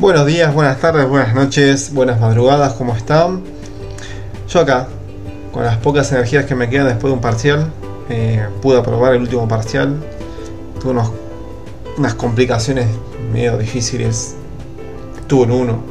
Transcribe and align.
Buenos 0.00 0.26
días, 0.26 0.54
buenas 0.54 0.78
tardes, 0.78 1.08
buenas 1.08 1.34
noches, 1.34 1.92
buenas 1.92 2.20
madrugadas, 2.20 2.74
¿cómo 2.74 2.94
están? 2.94 3.42
Yo 4.48 4.60
acá, 4.60 4.86
con 5.52 5.64
las 5.64 5.76
pocas 5.78 6.12
energías 6.12 6.44
que 6.44 6.54
me 6.54 6.70
quedan 6.70 6.86
después 6.86 7.10
de 7.10 7.14
un 7.16 7.20
parcial, 7.20 7.72
eh, 8.08 8.46
pude 8.62 8.78
aprobar 8.78 9.14
el 9.14 9.22
último 9.22 9.48
parcial. 9.48 9.96
Tuve 10.80 10.92
unos, 10.92 11.10
unas 11.96 12.14
complicaciones 12.14 12.86
medio 13.32 13.58
difíciles. 13.58 14.36
Tuve 15.26 15.46
un 15.46 15.50
uno. 15.50 15.82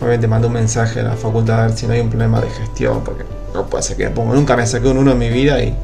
Obviamente 0.00 0.26
mandé 0.26 0.48
un 0.48 0.54
mensaje 0.54 0.98
a 0.98 1.04
la 1.04 1.16
facultad 1.16 1.60
a 1.60 1.66
ver 1.66 1.76
si 1.76 1.86
no 1.86 1.92
hay 1.92 2.00
un 2.00 2.10
problema 2.10 2.40
de 2.40 2.50
gestión, 2.50 3.04
porque 3.04 3.22
no 3.54 3.66
puede 3.66 3.84
ser 3.84 3.96
que. 3.96 4.10
Nunca 4.10 4.56
me 4.56 4.66
saqué 4.66 4.88
un 4.88 4.98
uno 4.98 5.12
en 5.12 5.18
mi 5.18 5.28
vida 5.28 5.62
y 5.62 5.76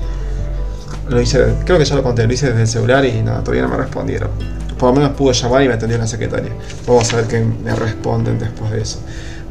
lo 1.09 1.21
hice, 1.21 1.55
creo 1.65 1.79
que 1.79 1.85
ya 1.85 1.95
lo 1.95 2.03
conté, 2.03 2.27
lo 2.27 2.33
hice 2.33 2.49
desde 2.49 2.63
el 2.63 2.69
celular 2.69 3.05
y 3.05 3.13
todavía 3.23 3.63
no 3.63 3.69
me 3.69 3.77
respondieron 3.77 4.64
por 4.85 4.93
lo 4.93 5.01
menos 5.01 5.17
pude 5.17 5.33
llamar 5.33 5.63
y 5.63 5.69
me 5.69 5.73
atendió 5.73 5.97
la 5.97 6.07
secretaria. 6.07 6.51
Vamos 6.87 7.11
a 7.15 7.17
ver 7.17 7.25
qué 7.27 7.41
me 7.41 7.75
responden 7.75 8.39
después 8.39 8.71
de 8.71 8.83
eso. 8.83 8.99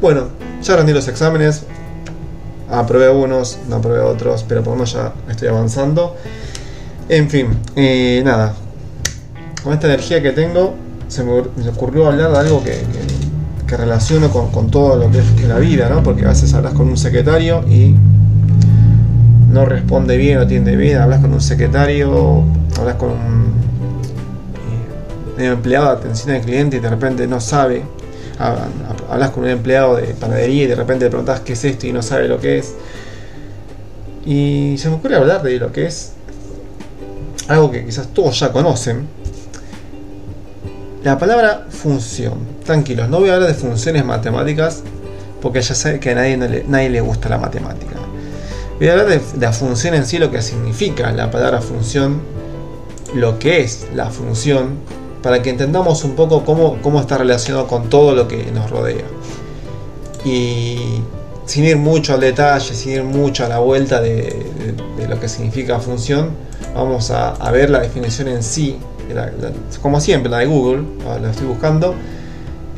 Bueno, 0.00 0.28
ya 0.62 0.76
rendí 0.76 0.92
los 0.92 1.08
exámenes. 1.08 1.64
Aprobé 2.70 3.10
unos, 3.10 3.58
no 3.68 3.74
aprobé 3.74 3.98
otros, 3.98 4.44
pero 4.46 4.62
por 4.62 4.74
lo 4.74 4.76
menos 4.76 4.92
ya 4.92 5.12
estoy 5.28 5.48
avanzando. 5.48 6.14
En 7.08 7.28
fin, 7.28 7.48
nada. 8.24 8.54
Con 9.64 9.72
esta 9.72 9.88
energía 9.88 10.22
que 10.22 10.30
tengo, 10.30 10.74
se 11.08 11.24
me, 11.24 11.32
ocurrió 11.68 12.06
hablar 12.06 12.30
de 12.30 12.38
algo 12.38 12.62
que, 12.62 12.82
que, 13.66 13.76
relaciono 13.76 14.30
con, 14.30 14.52
con, 14.52 14.70
todo 14.70 14.94
lo 14.94 15.10
que 15.10 15.18
es 15.18 15.48
la 15.48 15.58
vida, 15.58 15.88
¿no? 15.88 16.04
Porque 16.04 16.24
a 16.24 16.28
veces 16.28 16.54
hablas 16.54 16.74
con 16.74 16.88
un 16.88 16.96
secretario 16.96 17.64
y 17.68 17.96
no 19.50 19.66
responde 19.66 20.16
bien, 20.16 20.36
no 20.36 20.42
atiende 20.42 20.76
bien. 20.76 20.98
Hablas 20.98 21.22
con 21.22 21.32
un 21.32 21.40
secretario, 21.40 22.44
hablas 22.78 22.94
con 22.94 23.10
un 23.10 23.63
empleado 25.38 25.86
de 25.86 25.92
atención 25.92 26.34
al 26.34 26.42
cliente 26.42 26.76
y 26.76 26.80
de 26.80 26.90
repente 26.90 27.26
no 27.26 27.40
sabe, 27.40 27.82
hablas 28.38 29.30
con 29.30 29.44
un 29.44 29.50
empleado 29.50 29.96
de 29.96 30.14
panadería 30.14 30.64
y 30.64 30.66
de 30.66 30.74
repente 30.74 31.04
le 31.04 31.10
preguntas 31.10 31.40
qué 31.40 31.54
es 31.54 31.64
esto 31.64 31.86
y 31.86 31.92
no 31.92 32.02
sabe 32.02 32.28
lo 32.28 32.40
que 32.40 32.58
es. 32.58 32.74
Y 34.26 34.76
se 34.78 34.88
me 34.88 34.96
ocurre 34.96 35.16
hablar 35.16 35.42
de 35.42 35.58
lo 35.58 35.70
que 35.70 35.86
es 35.86 36.12
algo 37.48 37.70
que 37.70 37.84
quizás 37.84 38.08
todos 38.08 38.38
ya 38.38 38.52
conocen. 38.52 39.06
La 41.02 41.18
palabra 41.18 41.66
función. 41.68 42.38
Tranquilos, 42.64 43.08
no 43.08 43.20
voy 43.20 43.28
a 43.28 43.34
hablar 43.34 43.50
de 43.50 43.54
funciones 43.54 44.04
matemáticas 44.04 44.82
porque 45.42 45.60
ya 45.60 45.74
sé 45.74 46.00
que 46.00 46.12
a 46.12 46.14
nadie, 46.14 46.64
nadie 46.66 46.88
le 46.88 47.00
gusta 47.02 47.28
la 47.28 47.36
matemática. 47.36 47.96
Voy 48.78 48.88
a 48.88 48.92
hablar 48.92 49.08
de 49.08 49.20
la 49.38 49.52
función 49.52 49.94
en 49.94 50.06
sí, 50.06 50.18
lo 50.18 50.30
que 50.30 50.40
significa 50.40 51.12
la 51.12 51.30
palabra 51.30 51.60
función, 51.60 52.22
lo 53.14 53.38
que 53.38 53.60
es 53.60 53.86
la 53.94 54.08
función 54.08 54.78
para 55.24 55.40
que 55.40 55.48
entendamos 55.48 56.04
un 56.04 56.14
poco 56.16 56.44
cómo, 56.44 56.76
cómo 56.82 57.00
está 57.00 57.16
relacionado 57.16 57.66
con 57.66 57.88
todo 57.88 58.14
lo 58.14 58.28
que 58.28 58.52
nos 58.52 58.68
rodea. 58.68 59.06
Y 60.22 61.00
sin 61.46 61.64
ir 61.64 61.78
mucho 61.78 62.12
al 62.12 62.20
detalle, 62.20 62.74
sin 62.74 62.92
ir 62.92 63.04
mucho 63.04 63.46
a 63.46 63.48
la 63.48 63.58
vuelta 63.58 64.02
de, 64.02 64.44
lo 65.08 65.18
que 65.18 65.30
significa 65.30 65.80
función, 65.80 66.32
vamos 66.74 67.10
a, 67.10 67.50
ver 67.50 67.70
la 67.70 67.80
definición 67.80 68.28
en 68.28 68.42
sí, 68.42 68.76
como 69.80 69.98
siempre, 69.98 70.30
la 70.30 70.40
de 70.40 70.46
Google, 70.46 70.82
la 71.22 71.30
estoy 71.30 71.46
buscando. 71.46 71.94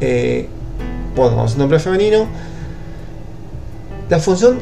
Eh, 0.00 0.46
bueno, 1.16 1.34
vamos 1.34 1.54
un 1.54 1.58
nombre 1.58 1.80
femenino. 1.80 2.28
La 4.08 4.20
función 4.20 4.60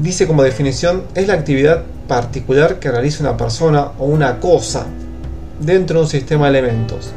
dice 0.00 0.28
como 0.28 0.44
definición 0.44 1.02
es 1.16 1.26
la 1.26 1.34
actividad 1.34 1.82
particular 2.06 2.78
que 2.78 2.88
realiza 2.88 3.24
una 3.24 3.36
persona 3.36 3.88
o 3.98 4.04
una 4.04 4.38
cosa 4.38 4.86
dentro 5.60 5.98
de 5.98 6.04
un 6.04 6.10
sistema 6.10 6.50
de 6.50 6.58
elementos, 6.58 7.10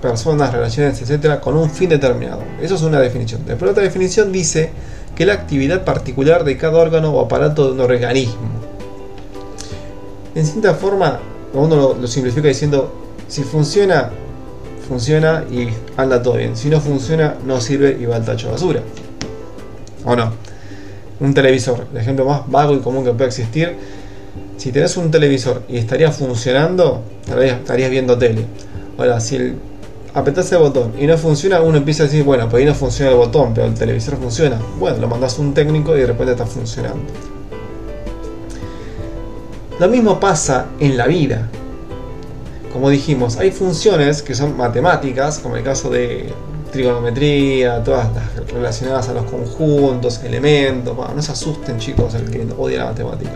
personas, 0.00 0.52
relaciones, 0.52 1.00
etcétera, 1.00 1.40
con 1.40 1.56
un 1.56 1.70
fin 1.70 1.88
determinado. 1.88 2.42
Eso 2.60 2.74
es 2.74 2.82
una 2.82 2.98
definición. 3.00 3.42
Después 3.46 3.70
otra 3.70 3.82
definición 3.82 4.32
dice 4.32 4.70
que 5.14 5.26
la 5.26 5.34
actividad 5.34 5.84
particular 5.84 6.44
de 6.44 6.56
cada 6.56 6.78
órgano 6.78 7.12
o 7.12 7.20
aparato 7.20 7.66
de 7.66 7.72
un 7.72 7.80
organismo. 7.80 8.60
En 10.34 10.46
cierta 10.46 10.74
forma, 10.74 11.20
uno 11.52 11.96
lo, 12.00 12.06
simplifica 12.06 12.48
diciendo, 12.48 12.92
si 13.28 13.42
funciona, 13.42 14.10
funciona 14.88 15.44
y 15.50 15.68
anda 15.96 16.22
todo 16.22 16.36
bien. 16.36 16.56
Si 16.56 16.68
no 16.68 16.80
funciona, 16.80 17.34
no 17.44 17.60
sirve 17.60 17.98
y 18.00 18.06
va 18.06 18.16
al 18.16 18.24
tacho 18.24 18.46
de 18.46 18.52
basura. 18.52 18.80
¿O 20.04 20.16
no? 20.16 20.32
Un 21.18 21.34
televisor, 21.34 21.86
el 21.92 21.98
ejemplo 21.98 22.24
más 22.24 22.50
vago 22.50 22.74
y 22.74 22.78
común 22.78 23.04
que 23.04 23.12
puede 23.12 23.26
existir, 23.26 23.76
si 24.60 24.72
tenés 24.72 24.94
un 24.98 25.10
televisor 25.10 25.62
y 25.70 25.78
estaría 25.78 26.12
funcionando, 26.12 27.00
estarías 27.26 27.90
viendo 27.90 28.18
tele. 28.18 28.44
Ahora, 28.98 29.18
si 29.18 29.36
el, 29.36 29.54
apretás 30.12 30.52
el 30.52 30.58
botón 30.58 30.92
y 31.00 31.06
no 31.06 31.16
funciona, 31.16 31.62
uno 31.62 31.78
empieza 31.78 32.02
a 32.02 32.06
decir, 32.06 32.24
bueno, 32.24 32.46
pues 32.46 32.60
ahí 32.60 32.66
no 32.66 32.74
funciona 32.74 33.10
el 33.10 33.16
botón, 33.16 33.54
pero 33.54 33.68
el 33.68 33.72
televisor 33.72 34.18
funciona. 34.18 34.60
Bueno, 34.78 34.98
lo 34.98 35.08
mandas 35.08 35.38
a 35.38 35.40
un 35.40 35.54
técnico 35.54 35.96
y 35.96 36.00
de 36.00 36.08
repente 36.08 36.32
está 36.32 36.44
funcionando. 36.44 37.00
Lo 39.78 39.88
mismo 39.88 40.20
pasa 40.20 40.66
en 40.78 40.98
la 40.98 41.06
vida. 41.06 41.48
Como 42.70 42.90
dijimos, 42.90 43.38
hay 43.38 43.52
funciones 43.52 44.20
que 44.20 44.34
son 44.34 44.58
matemáticas, 44.58 45.38
como 45.38 45.56
el 45.56 45.64
caso 45.64 45.88
de 45.88 46.34
trigonometría, 46.70 47.82
todas 47.82 48.10
las 48.14 48.52
relacionadas 48.52 49.08
a 49.08 49.14
los 49.14 49.24
conjuntos, 49.24 50.22
elementos. 50.22 50.94
no 50.94 51.22
se 51.22 51.32
asusten 51.32 51.78
chicos 51.78 52.12
el 52.12 52.30
que 52.30 52.46
odia 52.58 52.80
la 52.80 52.84
matemática. 52.90 53.32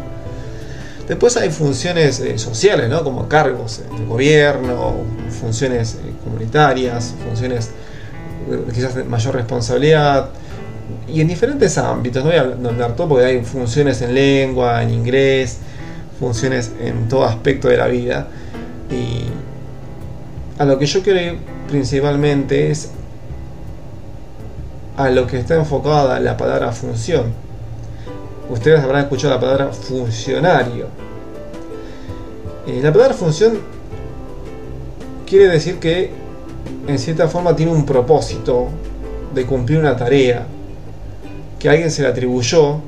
Después 1.08 1.36
hay 1.36 1.50
funciones 1.50 2.18
eh, 2.20 2.38
sociales, 2.38 2.88
¿no? 2.88 3.04
como 3.04 3.28
cargos 3.28 3.82
de 3.98 4.06
gobierno, 4.06 4.94
funciones 5.28 5.96
eh, 5.96 6.12
comunitarias, 6.24 7.14
funciones 7.28 7.70
eh, 8.50 8.64
quizás 8.72 8.94
de 8.94 9.04
mayor 9.04 9.34
responsabilidad, 9.34 10.30
y 11.06 11.20
en 11.20 11.28
diferentes 11.28 11.76
ámbitos. 11.76 12.24
No 12.24 12.30
voy 12.30 12.38
a 12.38 12.42
hablar 12.42 12.96
todo 12.96 13.08
porque 13.08 13.26
hay 13.26 13.44
funciones 13.44 14.00
en 14.00 14.14
lengua, 14.14 14.82
en 14.82 14.90
inglés, 14.90 15.58
funciones 16.18 16.72
en 16.80 17.08
todo 17.08 17.24
aspecto 17.24 17.68
de 17.68 17.76
la 17.76 17.86
vida. 17.86 18.28
Y 18.90 19.24
a 20.58 20.64
lo 20.64 20.78
que 20.78 20.86
yo 20.86 21.02
quiero 21.02 21.20
ir 21.20 21.38
principalmente 21.68 22.70
es 22.70 22.90
a 24.96 25.10
lo 25.10 25.26
que 25.26 25.38
está 25.38 25.56
enfocada 25.56 26.18
la 26.20 26.36
palabra 26.36 26.72
función 26.72 27.43
ustedes 28.48 28.80
habrán 28.80 29.02
escuchado 29.02 29.34
la 29.34 29.40
palabra 29.40 29.72
funcionario. 29.72 30.86
Eh, 32.66 32.80
la 32.82 32.92
palabra 32.92 33.14
función 33.14 33.58
quiere 35.26 35.48
decir 35.48 35.78
que 35.78 36.10
en 36.86 36.98
cierta 36.98 37.28
forma 37.28 37.54
tiene 37.54 37.72
un 37.72 37.84
propósito 37.84 38.68
de 39.34 39.44
cumplir 39.46 39.78
una 39.78 39.96
tarea 39.96 40.46
que 41.58 41.68
alguien 41.68 41.90
se 41.90 42.02
le 42.02 42.08
atribuyó 42.08 42.80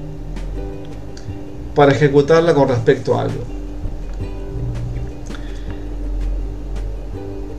para 1.74 1.92
ejecutarla 1.92 2.54
con 2.54 2.68
respecto 2.68 3.18
a 3.18 3.22
algo. 3.22 3.42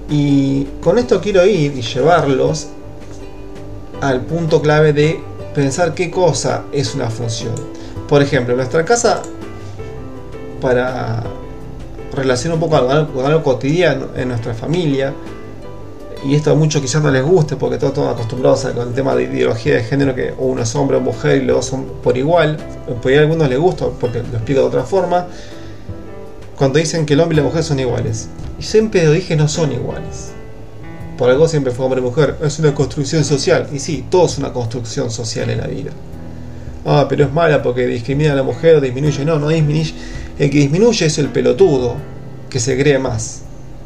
Y 0.09 0.63
con 0.81 0.97
esto 0.97 1.19
quiero 1.19 1.45
ir 1.45 1.75
y 1.75 1.81
llevarlos 1.81 2.67
al 4.01 4.21
punto 4.21 4.61
clave 4.61 4.93
de 4.93 5.19
pensar 5.53 5.93
qué 5.93 6.09
cosa 6.09 6.63
es 6.71 6.95
una 6.95 7.09
función. 7.09 7.76
Por 8.07 8.21
ejemplo, 8.21 8.55
nuestra 8.55 8.85
casa, 8.85 9.21
para 10.61 11.23
relacionar 12.15 12.55
un 12.55 12.61
poco 12.61 12.77
con 13.13 13.25
algo, 13.25 13.43
cotidiano 13.43 14.07
en 14.15 14.29
nuestra 14.29 14.53
familia, 14.53 15.13
y 16.25 16.33
esto 16.33 16.51
a 16.51 16.55
muchos 16.55 16.81
quizás 16.81 17.03
no 17.03 17.11
les 17.11 17.23
guste 17.23 17.57
porque 17.57 17.77
todos 17.77 17.93
están 17.93 18.09
acostumbrados 18.09 18.65
con 18.65 18.87
el 18.87 18.93
tema 18.93 19.13
de 19.13 19.23
ideología 19.23 19.75
de 19.75 19.83
género 19.83 20.15
que 20.15 20.33
uno 20.37 20.61
es 20.61 20.75
hombre 20.75 20.97
o 20.97 21.01
mujer 21.01 21.43
y 21.43 21.45
los 21.45 21.65
son 21.65 21.85
por 22.01 22.17
igual, 22.17 22.57
por 23.01 23.11
ahí 23.11 23.17
a 23.17 23.21
algunos 23.21 23.49
les 23.49 23.59
gusta 23.59 23.87
porque 23.99 24.19
lo 24.19 24.37
explico 24.37 24.61
de 24.61 24.67
otra 24.67 24.83
forma, 24.83 25.27
cuando 26.57 26.79
dicen 26.79 27.05
que 27.05 27.13
el 27.13 27.19
hombre 27.19 27.35
y 27.35 27.41
la 27.41 27.43
mujer 27.43 27.63
son 27.63 27.79
iguales. 27.79 28.29
Y 28.57 28.63
siempre 28.63 29.03
lo 29.05 29.11
dije 29.11 29.35
no 29.35 29.47
son 29.47 29.71
iguales. 29.73 30.31
Por 31.17 31.29
algo 31.29 31.47
siempre 31.47 31.71
fue 31.71 31.85
hombre 31.85 31.99
y 31.99 32.03
mujer, 32.03 32.37
es 32.41 32.57
una 32.57 32.73
construcción 32.73 33.23
social. 33.23 33.67
Y 33.71 33.79
sí, 33.79 34.05
todo 34.09 34.25
es 34.25 34.37
una 34.37 34.53
construcción 34.53 35.11
social 35.11 35.49
en 35.49 35.59
la 35.59 35.67
vida 35.67 35.91
ah, 36.87 37.05
pero 37.07 37.25
es 37.25 37.31
mala 37.31 37.61
porque 37.61 37.85
discrimina 37.85 38.31
a 38.31 38.35
la 38.35 38.43
mujer 38.43 38.75
o 38.75 38.81
disminuye. 38.81 39.23
No, 39.25 39.37
no 39.37 39.49
disminuye. 39.49 39.93
El 40.39 40.49
que 40.49 40.59
disminuye 40.59 41.05
es 41.05 41.17
el 41.17 41.29
pelotudo 41.29 41.95
que 42.49 42.59
se 42.59 42.77
cree 42.77 42.97
más, 42.97 43.41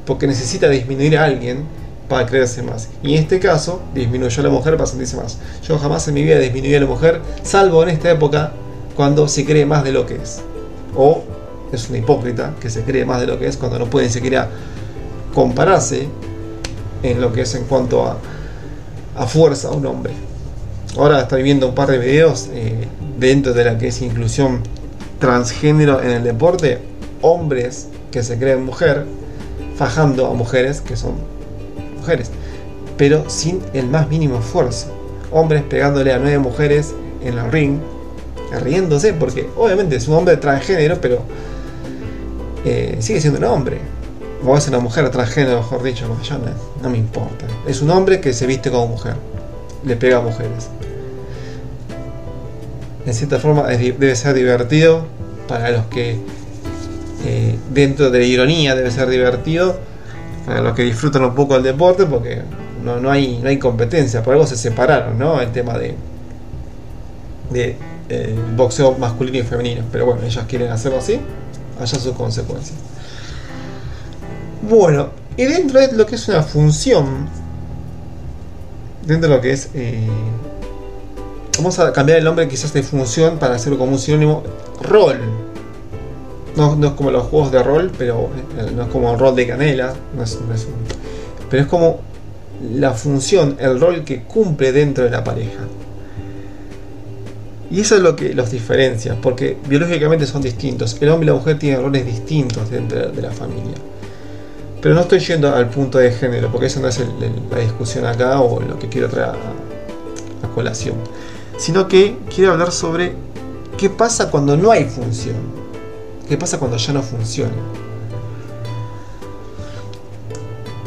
porque 0.05 0.27
necesita 0.27 0.69
disminuir 0.69 1.17
a 1.17 1.25
alguien 1.25 1.65
para 2.07 2.25
creerse 2.25 2.61
más. 2.61 2.89
Y 3.03 3.15
en 3.15 3.23
este 3.23 3.39
caso, 3.39 3.81
disminuyó 3.95 4.41
a 4.41 4.43
la 4.43 4.49
mujer 4.49 4.75
para 4.75 4.87
sentirse 4.87 5.17
más. 5.17 5.37
Yo 5.67 5.77
jamás 5.79 6.07
en 6.07 6.13
mi 6.13 6.23
vida 6.23 6.39
disminuí 6.39 6.75
a 6.75 6.79
la 6.79 6.85
mujer, 6.85 7.21
salvo 7.43 7.83
en 7.83 7.89
esta 7.89 8.11
época 8.11 8.51
cuando 8.95 9.27
se 9.27 9.45
cree 9.45 9.65
más 9.65 9.83
de 9.83 9.93
lo 9.93 10.05
que 10.05 10.15
es. 10.15 10.41
O 10.95 11.23
es 11.71 11.89
una 11.89 11.99
hipócrita 11.99 12.53
que 12.59 12.69
se 12.69 12.83
cree 12.83 13.05
más 13.05 13.21
de 13.21 13.27
lo 13.27 13.39
que 13.39 13.47
es 13.47 13.57
cuando 13.57 13.79
no 13.79 13.85
puede 13.85 14.07
ni 14.07 14.11
siquiera 14.11 14.49
compararse 15.33 16.07
en 17.01 17.21
lo 17.21 17.31
que 17.31 17.41
es 17.41 17.55
en 17.55 17.63
cuanto 17.63 18.05
a, 18.05 18.17
a 19.15 19.25
fuerza 19.25 19.69
a 19.69 19.71
un 19.71 19.85
hombre. 19.85 20.13
Ahora 20.97 21.21
estoy 21.21 21.41
viendo 21.41 21.69
un 21.69 21.75
par 21.75 21.89
de 21.89 21.97
videos 21.97 22.49
eh, 22.51 22.85
dentro 23.17 23.53
de 23.53 23.63
la 23.63 23.77
que 23.77 23.87
es 23.87 24.01
inclusión 24.01 24.61
transgénero 25.19 26.01
en 26.01 26.09
el 26.09 26.23
deporte. 26.23 26.79
Hombres 27.21 27.87
que 28.11 28.23
se 28.23 28.37
creen 28.37 28.65
mujer, 28.65 29.05
fajando 29.77 30.27
a 30.27 30.33
mujeres 30.33 30.81
que 30.81 30.97
son 30.97 31.13
mujeres. 31.97 32.31
pero 32.97 33.29
sin 33.29 33.61
el 33.73 33.87
más 33.87 34.09
mínimo 34.09 34.39
esfuerzo. 34.39 34.87
Hombres 35.31 35.63
pegándole 35.63 36.11
a 36.13 36.19
nueve 36.19 36.39
mujeres 36.39 36.93
en 37.23 37.37
el 37.37 37.51
ring, 37.51 37.79
riéndose, 38.61 39.13
porque 39.13 39.49
obviamente 39.55 39.95
es 39.95 40.07
un 40.07 40.15
hombre 40.15 40.37
transgénero, 40.37 40.99
pero 40.99 41.21
eh, 42.65 42.97
sigue 42.99 43.21
siendo 43.21 43.39
un 43.39 43.45
hombre. 43.45 43.79
O 44.45 44.57
es 44.57 44.67
una 44.67 44.79
mujer 44.79 45.09
transgénero, 45.09 45.57
mejor 45.57 45.83
dicho, 45.83 46.07
como 46.07 46.19
no, 46.83 46.89
me 46.89 46.97
importa. 46.97 47.45
Es 47.65 47.81
un 47.81 47.91
hombre 47.91 48.19
que 48.19 48.33
se 48.33 48.45
viste 48.45 48.69
como 48.69 48.87
mujer, 48.87 49.15
le 49.85 49.95
pega 49.95 50.17
a 50.17 50.21
mujeres. 50.21 50.69
En 53.05 53.13
cierta 53.13 53.39
forma 53.39 53.67
debe 53.67 54.15
ser 54.15 54.35
divertido 54.35 55.05
para 55.47 55.71
los 55.71 55.85
que, 55.87 56.17
eh, 57.25 57.55
dentro 57.73 58.11
de 58.11 58.19
la 58.19 58.25
ironía, 58.25 58.75
debe 58.75 58.91
ser 58.91 59.09
divertido 59.09 59.79
para 60.45 60.61
los 60.61 60.75
que 60.75 60.83
disfrutan 60.83 61.23
un 61.23 61.35
poco 61.35 61.55
el 61.55 61.63
deporte, 61.63 62.05
porque 62.05 62.41
no, 62.83 63.09
hay, 63.09 63.39
no 63.41 63.49
hay 63.49 63.57
competencia, 63.57 64.23
por 64.23 64.33
algo 64.33 64.45
se 64.45 64.55
separaron, 64.55 65.17
¿no? 65.17 65.41
El 65.41 65.51
tema 65.51 65.77
de, 65.77 65.95
de 67.49 67.75
eh, 68.09 68.35
boxeo 68.55 68.97
masculino 68.97 69.39
y 69.39 69.43
femenino. 69.43 69.83
Pero 69.91 70.05
bueno, 70.05 70.21
ellos 70.23 70.43
quieren 70.47 70.69
hacerlo 70.71 70.99
así, 70.99 71.19
allá 71.79 71.99
sus 71.99 72.13
consecuencias. 72.13 72.77
Bueno, 74.61 75.09
y 75.37 75.45
dentro 75.45 75.79
de 75.79 75.91
lo 75.93 76.05
que 76.05 76.15
es 76.15 76.27
una 76.27 76.43
función, 76.43 77.27
dentro 79.05 79.29
de 79.29 79.35
lo 79.35 79.41
que 79.41 79.53
es... 79.53 79.69
Eh, 79.73 80.07
vamos 81.57 81.79
a 81.79 81.91
cambiar 81.91 82.19
el 82.19 82.23
nombre 82.23 82.47
quizás 82.47 82.73
de 82.73 82.83
función 82.83 83.37
para 83.37 83.55
hacerlo 83.55 83.77
como 83.77 83.93
un 83.93 83.99
sinónimo 83.99 84.43
rol. 84.81 85.19
No, 86.55 86.77
es 86.85 86.91
como 86.93 87.11
los 87.11 87.23
juegos 87.27 87.51
de 87.51 87.63
rol, 87.63 87.91
pero 87.97 88.29
eh, 88.57 88.71
no 88.75 88.83
es 88.83 88.89
como 88.89 89.11
un 89.11 89.17
rol 89.17 89.35
de 89.35 89.47
canela, 89.47 89.93
pero 91.49 91.63
es 91.63 91.69
como 91.69 92.01
la 92.73 92.91
función, 92.91 93.57
el 93.59 93.79
rol 93.79 94.03
que 94.03 94.23
cumple 94.23 94.71
dentro 94.71 95.03
de 95.03 95.09
la 95.09 95.23
pareja. 95.23 95.61
Y 97.71 97.79
eso 97.79 97.95
es 97.95 98.01
lo 98.01 98.17
que 98.17 98.33
los 98.33 98.51
diferencia, 98.51 99.15
porque 99.21 99.57
biológicamente 99.67 100.25
son 100.25 100.41
distintos. 100.41 100.97
El 100.99 101.09
hombre 101.09 101.25
y 101.25 101.27
la 101.27 101.35
mujer 101.35 101.57
tienen 101.57 101.81
roles 101.81 102.05
distintos 102.05 102.69
dentro 102.69 103.11
de 103.11 103.21
la 103.21 103.31
familia. 103.31 103.75
Pero 104.81 104.93
no 104.93 105.01
estoy 105.01 105.19
yendo 105.19 105.55
al 105.55 105.69
punto 105.69 105.97
de 105.97 106.11
género, 106.11 106.51
porque 106.51 106.65
eso 106.65 106.81
no 106.81 106.89
es 106.89 106.99
la 107.49 107.59
discusión 107.59 108.05
acá 108.05 108.41
o 108.41 108.59
lo 108.59 108.77
que 108.77 108.89
quiero 108.89 109.07
traer 109.07 109.29
a, 109.29 110.47
colación. 110.53 110.95
Sino 111.61 111.87
que 111.87 112.17
quiero 112.33 112.53
hablar 112.53 112.71
sobre 112.71 113.13
qué 113.77 113.87
pasa 113.87 114.31
cuando 114.31 114.57
no 114.57 114.71
hay 114.71 114.85
función. 114.85 115.35
¿Qué 116.27 116.35
pasa 116.35 116.57
cuando 116.57 116.77
ya 116.77 116.91
no 116.91 117.03
funciona? 117.03 117.53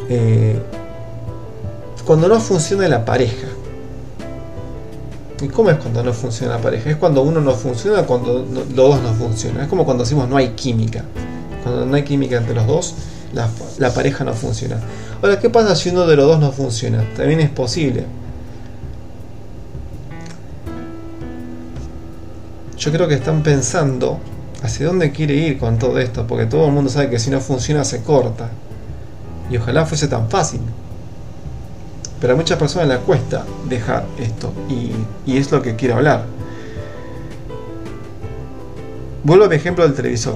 Eh, 0.08 0.60
cuando 2.04 2.26
no 2.26 2.40
funciona 2.40 2.88
la 2.88 3.04
pareja. 3.04 3.46
¿Y 5.40 5.46
cómo 5.46 5.70
es 5.70 5.76
cuando 5.76 6.02
no 6.02 6.12
funciona 6.12 6.56
la 6.56 6.60
pareja? 6.60 6.90
Es 6.90 6.96
cuando 6.96 7.22
uno 7.22 7.40
no 7.40 7.52
funciona, 7.54 8.02
cuando 8.02 8.44
los 8.52 8.74
dos 8.74 9.00
no 9.00 9.14
funcionan. 9.14 9.62
Es 9.62 9.68
como 9.68 9.84
cuando 9.84 10.02
decimos 10.02 10.28
no 10.28 10.36
hay 10.36 10.54
química. 10.56 11.04
Cuando 11.62 11.86
no 11.86 11.94
hay 11.94 12.02
química 12.02 12.38
entre 12.38 12.52
los 12.52 12.66
dos, 12.66 12.96
la, 13.32 13.90
pareja 13.94 14.24
no 14.24 14.34
funciona. 14.34 14.80
Ahora, 15.22 15.38
¿qué 15.38 15.50
pasa 15.50 15.76
si 15.76 15.90
uno 15.90 16.04
de 16.04 16.16
los 16.16 16.26
dos 16.26 16.40
no 16.40 16.50
funciona? 16.50 17.04
También 17.16 17.38
es 17.38 17.50
posible. 17.50 18.23
Yo 22.84 22.92
creo 22.92 23.08
que 23.08 23.14
están 23.14 23.42
pensando 23.42 24.18
hacia 24.62 24.84
dónde 24.84 25.10
quiere 25.10 25.32
ir 25.32 25.58
con 25.58 25.78
todo 25.78 25.98
esto, 25.98 26.26
porque 26.26 26.44
todo 26.44 26.66
el 26.66 26.72
mundo 26.72 26.90
sabe 26.90 27.08
que 27.08 27.18
si 27.18 27.30
no 27.30 27.40
funciona 27.40 27.82
se 27.82 28.02
corta. 28.02 28.50
Y 29.50 29.56
ojalá 29.56 29.86
fuese 29.86 30.06
tan 30.06 30.28
fácil. 30.28 30.60
Pero 32.20 32.34
a 32.34 32.36
muchas 32.36 32.58
personas 32.58 32.88
les 32.88 32.98
cuesta 32.98 33.46
dejar 33.70 34.04
esto 34.20 34.52
y, 34.68 35.34
es 35.34 35.50
lo 35.50 35.62
que 35.62 35.76
quiero 35.76 35.94
hablar. 35.94 36.26
Vuelvo 39.22 39.46
a 39.46 39.48
mi 39.48 39.56
ejemplo 39.56 39.84
del 39.84 39.94
televisor 39.94 40.34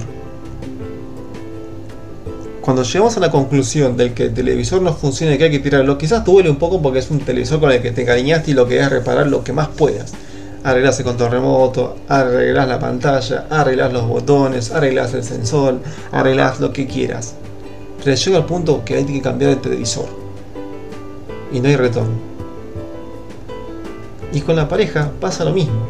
cuando 2.61 2.83
llegamos 2.83 3.17
a 3.17 3.19
la 3.19 3.31
conclusión 3.31 3.95
del 3.97 4.13
que 4.13 4.23
el 4.25 4.33
televisor 4.33 4.81
no 4.81 4.93
funciona 4.93 5.33
y 5.33 5.37
que 5.39 5.45
hay 5.45 5.51
que 5.51 5.59
tirarlo, 5.59 5.97
quizás 5.97 6.23
duele 6.23 6.51
un 6.51 6.57
poco 6.57 6.81
porque 6.81 6.99
es 6.99 7.09
un 7.09 7.19
televisor 7.19 7.59
con 7.59 7.71
el 7.71 7.81
que 7.81 7.91
te 7.91 8.03
encariñaste 8.03 8.51
y 8.51 8.53
lo 8.53 8.67
que 8.67 8.79
es 8.79 8.89
reparar 8.89 9.25
lo 9.25 9.43
que 9.43 9.53
más 9.53 9.69
puedas. 9.69 10.13
Arreglas 10.63 10.99
el 10.99 11.05
control 11.05 11.31
remoto, 11.31 11.97
arreglas 12.07 12.67
la 12.67 12.79
pantalla, 12.79 13.47
arreglas 13.49 13.93
los 13.93 14.07
botones, 14.07 14.71
arreglas 14.71 15.13
el 15.13 15.23
sensor, 15.23 15.79
arreglas 16.11 16.59
lo 16.59 16.73
que 16.73 16.85
quieras. 16.85 17.35
Pero 18.03 18.15
llega 18.15 18.37
al 18.37 18.45
punto 18.45 18.83
que 18.83 18.95
hay 18.95 19.05
que 19.05 19.21
cambiar 19.21 19.51
el 19.51 19.61
televisor. 19.61 20.07
Y 21.51 21.59
no 21.59 21.69
hay 21.69 21.75
retorno. 21.75 22.13
Y 24.31 24.41
con 24.41 24.55
la 24.55 24.67
pareja 24.67 25.11
pasa 25.19 25.43
lo 25.45 25.51
mismo. 25.51 25.87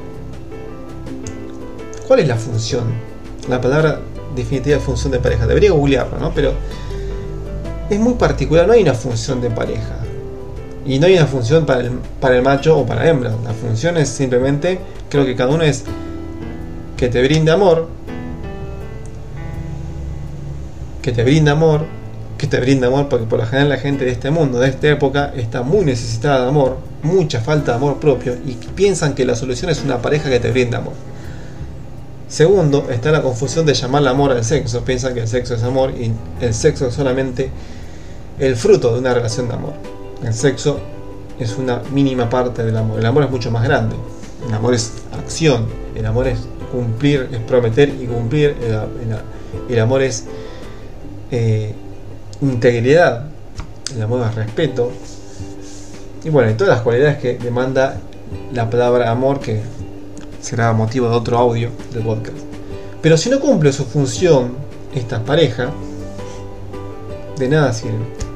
¿Cuál 2.08 2.22
es 2.22 2.28
la 2.28 2.38
función? 2.38 2.84
La 3.50 3.60
palabra 3.60 4.00
definitiva 4.36 4.80
función 4.80 5.12
de 5.12 5.20
pareja. 5.20 5.46
Debería 5.46 5.72
googlearlo, 5.72 6.20
¿no? 6.20 6.32
Pero 6.34 6.54
es 7.90 8.00
muy 8.00 8.14
particular, 8.14 8.68
no 8.68 8.74
hay 8.74 8.84
una 8.84 8.94
función 8.94 9.42
de 9.42 9.50
pareja. 9.50 9.98
Y 10.90 10.98
no 10.98 11.06
hay 11.06 11.18
una 11.18 11.28
función 11.28 11.68
para 11.68 11.82
el, 11.82 11.92
para 12.20 12.36
el 12.36 12.42
macho 12.42 12.76
o 12.76 12.84
para 12.84 13.04
la 13.04 13.12
hembra. 13.12 13.30
La 13.44 13.54
función 13.54 13.96
es 13.98 14.10
simplemente, 14.10 14.80
creo 15.08 15.24
que 15.24 15.36
cada 15.36 15.52
uno 15.54 15.64
es 15.64 15.84
que 16.98 17.10
te 17.10 17.22
brinde 17.22 17.52
amor, 17.52 17.88
que 21.04 21.12
te 21.12 21.24
brinda 21.24 21.52
amor, 21.52 21.86
que 22.40 22.48
te 22.48 22.60
brinda 22.60 22.88
amor, 22.88 23.08
porque 23.08 23.28
por 23.28 23.38
lo 23.38 23.46
general 23.46 23.70
la 23.70 23.78
gente 23.78 24.04
de 24.04 24.10
este 24.10 24.32
mundo, 24.32 24.60
de 24.60 24.70
esta 24.70 24.90
época, 24.90 25.32
está 25.36 25.62
muy 25.62 25.86
necesitada 25.86 26.42
de 26.42 26.50
amor, 26.50 26.78
mucha 27.04 27.40
falta 27.40 27.74
de 27.74 27.78
amor 27.78 28.00
propio, 28.00 28.34
y 28.44 28.54
piensan 28.54 29.14
que 29.14 29.26
la 29.26 29.36
solución 29.36 29.70
es 29.70 29.84
una 29.84 30.02
pareja 30.02 30.28
que 30.28 30.40
te 30.40 30.50
brinda 30.50 30.80
amor. 30.80 30.94
Segundo, 32.28 32.88
está 32.90 33.12
la 33.12 33.22
confusión 33.22 33.64
de 33.68 33.76
llamar 33.76 34.08
amor 34.08 34.32
al 34.32 34.44
sexo. 34.44 34.84
Piensan 34.84 35.14
que 35.14 35.20
el 35.20 35.28
sexo 35.28 35.54
es 35.54 35.62
amor 35.62 35.92
y 35.92 36.12
el 36.44 36.54
sexo 36.56 36.88
es 36.88 36.96
solamente 36.96 37.52
el 38.40 38.56
fruto 38.56 38.92
de 38.94 39.00
una 39.02 39.14
relación 39.14 39.48
de 39.48 39.54
amor. 39.54 39.99
El 40.24 40.34
sexo 40.34 40.80
es 41.40 41.58
una 41.58 41.82
mínima 41.92 42.30
parte 42.30 42.64
del 42.64 42.76
amor. 42.78 43.00
El 43.00 43.06
amor 43.06 43.24
es 43.24 43.32
mucho 43.32 43.52
más 43.52 43.64
grande. 43.64 43.96
El 44.48 44.54
amor 44.54 44.74
es 44.74 44.94
acción. 45.18 45.68
El 45.96 46.06
amor 46.06 46.28
es 46.28 46.40
cumplir, 46.72 47.30
es 47.32 47.40
prometer 47.40 47.90
y 47.90 48.06
cumplir. 48.06 48.56
El, 49.70 49.80
amor 49.80 50.02
es 50.02 50.26
eh, 51.32 51.74
integridad. 52.42 53.28
El 53.96 54.02
amor 54.02 54.28
es 54.28 54.36
respeto. 54.36 54.92
Y 56.24 56.30
bueno, 56.30 56.52
y 56.52 56.56
todas 56.56 56.76
las 56.76 56.82
cualidades 56.82 57.18
que 57.18 57.38
demanda 57.38 57.98
la 58.54 58.70
palabra 58.70 59.10
amor 59.10 59.40
que 59.40 59.62
será 60.42 60.74
motivo 60.74 61.10
de 61.10 61.16
otro 61.16 61.38
audio 61.38 61.70
del 61.94 62.04
podcast. 62.04 62.38
Pero 63.02 63.18
si 63.18 63.30
no 63.30 63.40
cumple 63.40 63.72
su 63.72 63.86
función 63.86 64.54
esta 64.94 65.24
pareja, 65.24 65.70
de 67.38 67.48
nada 67.48 67.72
sirve. 67.72 68.29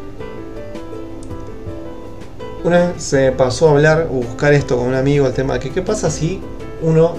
Una 2.64 2.78
vez 2.78 3.04
se 3.04 3.34
pasó 3.34 3.68
a 3.68 3.72
hablar 3.72 4.08
o 4.10 4.16
buscar 4.16 4.54
esto 4.54 4.78
con 4.78 4.88
un 4.88 4.96
amigo, 4.96 5.28
el 5.28 5.34
tema 5.34 5.56
de 5.56 5.60
que 5.60 5.72
qué 5.72 5.82
pasa 5.82 6.10
si 6.10 6.40
uno 6.82 7.16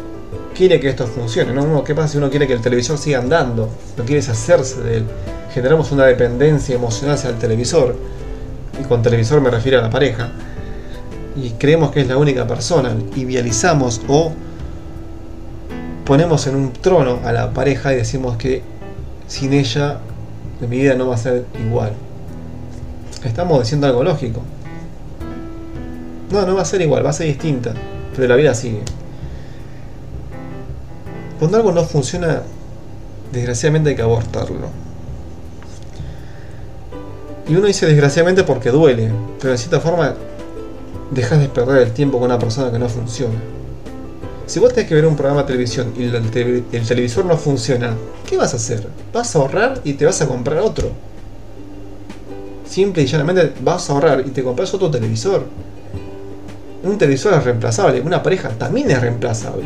quiere 0.54 0.80
que 0.80 0.88
esto 0.88 1.06
funcione, 1.06 1.52
¿no? 1.52 1.84
¿Qué 1.84 1.94
pasa 1.94 2.08
si 2.08 2.18
uno 2.18 2.30
quiere 2.30 2.46
que 2.46 2.54
el 2.54 2.62
televisor 2.62 2.96
siga 2.96 3.18
andando? 3.18 3.68
No 3.98 4.04
quiere 4.04 4.22
deshacerse 4.22 4.80
de 4.80 4.96
él. 4.98 5.04
Generamos 5.52 5.92
una 5.92 6.06
dependencia 6.06 6.74
emocional 6.74 7.16
hacia 7.16 7.28
el 7.28 7.36
televisor. 7.36 7.94
Y 8.80 8.84
con 8.84 9.02
televisor 9.02 9.42
me 9.42 9.50
refiero 9.50 9.78
a 9.80 9.82
la 9.82 9.90
pareja. 9.90 10.30
Y 11.36 11.50
creemos 11.50 11.90
que 11.90 12.00
es 12.00 12.08
la 12.08 12.16
única 12.16 12.46
persona. 12.46 12.96
Idealizamos 13.14 14.00
o 14.08 14.32
ponemos 16.06 16.46
en 16.46 16.56
un 16.56 16.72
trono 16.72 17.18
a 17.22 17.32
la 17.32 17.52
pareja 17.52 17.92
y 17.92 17.96
decimos 17.96 18.38
que 18.38 18.62
sin 19.26 19.52
ella 19.52 19.98
mi 20.60 20.78
vida 20.78 20.94
no 20.94 21.08
va 21.08 21.16
a 21.16 21.18
ser 21.18 21.44
igual. 21.66 21.92
Estamos 23.24 23.60
diciendo 23.60 23.86
algo 23.86 24.02
lógico. 24.02 24.40
No, 26.35 26.45
no 26.45 26.57
va 26.57 26.62
a 26.62 26.64
ser 26.64 26.81
igual, 26.81 27.07
va 27.07 27.11
a 27.11 27.12
ser 27.12 27.29
distinta, 27.29 27.73
pero 28.17 28.26
la 28.26 28.35
vida 28.35 28.53
sigue. 28.55 28.83
Cuando 31.38 31.59
algo 31.59 31.71
no 31.71 31.85
funciona, 31.85 32.43
desgraciadamente 33.33 33.91
hay 33.91 33.97
que 33.97 34.03
abortarlo. 34.03 34.67
Y 37.47 37.55
uno 37.55 37.69
dice 37.69 37.87
desgraciadamente 37.87 38.43
porque 38.43 38.71
duele, 38.71 39.12
pero 39.38 39.53
de 39.53 39.59
cierta 39.59 39.79
forma 39.79 40.14
dejas 41.12 41.38
de 41.38 41.49
perder 41.49 41.83
el 41.83 41.93
tiempo 41.93 42.19
con 42.19 42.26
una 42.26 42.38
persona 42.41 42.73
que 42.73 42.81
no 42.81 42.88
funciona. 42.88 43.38
Si 44.47 44.59
vos 44.59 44.75
tenés 44.75 44.88
que 44.88 44.97
ver 44.97 45.07
un 45.07 45.14
programa 45.14 45.43
de 45.43 45.47
televisión 45.47 45.95
y 45.97 46.03
el, 46.03 46.85
televisor 46.85 47.26
no 47.26 47.37
funciona, 47.37 47.95
¿qué 48.29 48.37
vas 48.37 48.55
a 48.55 48.57
hacer? 48.57 48.88
Vas 49.12 49.37
a 49.37 49.38
ahorrar 49.38 49.81
y 49.85 49.93
te 49.93 50.05
vas 50.05 50.21
a 50.21 50.26
comprar 50.26 50.59
otro. 50.59 50.91
Simple 52.67 53.05
y 53.05 53.07
llanamente 53.07 53.53
vas 53.62 53.88
a 53.88 53.93
ahorrar 53.93 54.25
y 54.26 54.31
te 54.31 54.43
compras 54.43 54.75
otro 54.75 54.91
televisor. 54.91 55.45
Un 56.85 56.99
televisor 56.99 57.35
es 57.35 57.45
reemplazable, 57.45 58.00
una 58.00 58.23
pareja 58.23 58.50
también 58.50 58.91
es 58.91 59.00
reemplazable. 59.00 59.64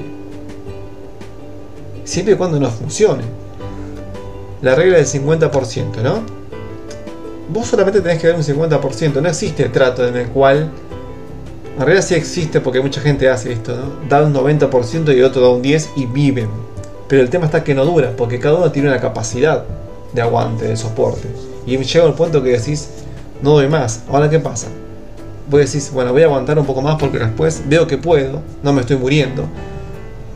Siempre 2.04 2.34
y 2.34 2.36
cuando 2.36 2.58
no 2.58 2.70
funcione. 2.70 3.24
La 4.62 4.74
regla 4.74 4.96
del 4.96 5.06
50%, 5.06 6.02
¿no? 6.02 6.38
vos 7.48 7.66
solamente 7.66 8.00
tenés 8.00 8.20
que 8.20 8.28
dar 8.28 8.36
un 8.36 8.42
50%. 8.42 9.20
No 9.20 9.28
existe 9.28 9.68
trato 9.68 10.06
en 10.06 10.16
el 10.16 10.28
cual. 10.28 10.70
En 11.76 11.84
realidad 11.84 12.04
sí 12.04 12.14
existe 12.14 12.60
porque 12.60 12.80
mucha 12.80 13.00
gente 13.00 13.28
hace 13.28 13.52
esto, 13.52 13.76
¿no? 13.76 14.08
Da 14.08 14.22
un 14.22 14.34
90% 14.34 15.14
y 15.14 15.18
el 15.18 15.24
otro 15.24 15.42
da 15.42 15.50
un 15.50 15.62
10% 15.62 15.90
y 15.96 16.06
viven. 16.06 16.48
Pero 17.08 17.22
el 17.22 17.30
tema 17.30 17.46
está 17.46 17.62
que 17.64 17.74
no 17.74 17.84
dura, 17.84 18.12
porque 18.16 18.38
cada 18.38 18.56
uno 18.56 18.72
tiene 18.72 18.88
una 18.88 19.00
capacidad 19.00 19.64
de 20.12 20.20
aguante, 20.20 20.66
de 20.66 20.76
soporte. 20.76 21.28
Y 21.66 21.76
llega 21.76 22.06
un 22.06 22.14
punto 22.14 22.42
que 22.42 22.50
decís, 22.50 22.88
no 23.42 23.52
doy 23.52 23.68
más. 23.68 24.02
Ahora, 24.08 24.28
¿qué 24.28 24.40
pasa? 24.40 24.66
Vos 25.50 25.60
decís, 25.60 25.90
bueno, 25.92 26.12
voy 26.12 26.22
a 26.22 26.26
aguantar 26.26 26.58
un 26.58 26.66
poco 26.66 26.82
más 26.82 26.96
porque 26.96 27.18
después 27.18 27.62
veo 27.66 27.86
que 27.86 27.96
puedo, 27.96 28.42
no 28.62 28.72
me 28.72 28.82
estoy 28.82 28.96
muriendo. 28.96 29.46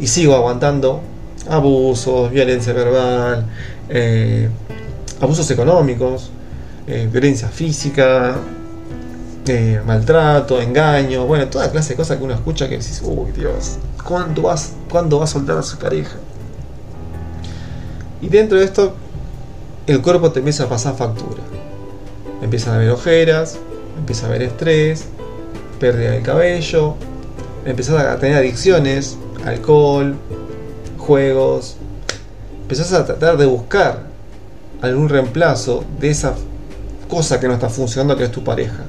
Y 0.01 0.07
sigo 0.07 0.35
aguantando 0.35 1.01
abusos, 1.49 2.31
violencia 2.31 2.73
verbal, 2.73 3.47
eh, 3.89 4.49
abusos 5.21 5.51
económicos, 5.51 6.31
eh, 6.87 7.09
violencia 7.13 7.49
física, 7.49 8.37
eh, 9.47 9.81
maltrato, 9.85 10.61
engaño, 10.61 11.27
bueno, 11.27 11.49
toda 11.49 11.71
clase 11.71 11.91
de 11.91 11.97
cosas 11.97 12.19
que 12.19 12.25
uno 12.25 12.35
escucha 12.35 12.69
que 12.69 12.79
decís, 12.79 13.03
uy 13.05 13.33
Dios, 13.33 13.79
¿cuándo 14.07 14.43
vas, 14.43 14.73
¿cuándo 14.91 15.19
va 15.19 15.25
a 15.25 15.29
soltar 15.29 15.59
a 15.59 15.63
su 15.63 15.79
pareja? 15.79 16.17
Y 18.21 18.29
dentro 18.29 18.59
de 18.59 18.65
esto, 18.65 18.95
el 19.87 20.01
cuerpo 20.01 20.31
te 20.31 20.39
empieza 20.39 20.65
a 20.65 20.69
pasar 20.69 20.95
factura. 20.95 21.43
Empiezan 22.41 22.75
a 22.75 22.77
haber 22.77 22.91
ojeras, 22.91 23.59
empieza 24.03 24.27
a 24.27 24.31
haber 24.31 24.43
estrés, 24.43 25.05
pérdida 25.79 26.11
del 26.11 26.23
cabello, 26.23 26.95
empiezas 27.65 28.05
a 28.05 28.19
tener 28.19 28.37
adicciones, 28.37 29.17
alcohol, 29.47 30.17
juegos. 30.99 31.77
Empezás 32.63 32.93
a 32.93 33.07
tratar 33.07 33.37
de 33.37 33.47
buscar 33.47 34.01
algún 34.81 35.09
reemplazo 35.09 35.85
de 36.01 36.11
esa 36.11 36.35
cosa 37.09 37.39
que 37.39 37.47
no 37.47 37.55
está 37.55 37.69
funcionando 37.69 38.17
que 38.17 38.25
es 38.25 38.33
tu 38.33 38.43
pareja. 38.43 38.85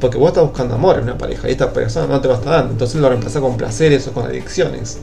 Porque 0.00 0.16
vos 0.16 0.28
estás 0.28 0.44
buscando 0.44 0.74
amor 0.74 0.96
en 0.96 1.02
una 1.04 1.18
pareja 1.18 1.46
y 1.46 1.52
esta 1.52 1.70
persona 1.74 2.06
no 2.06 2.20
te 2.22 2.28
lo 2.28 2.34
está 2.34 2.50
dando. 2.50 2.72
Entonces 2.72 2.98
lo 2.98 3.10
reemplazás 3.10 3.42
con 3.42 3.58
placeres 3.58 4.08
o 4.08 4.12
con 4.12 4.24
adicciones. 4.24 4.98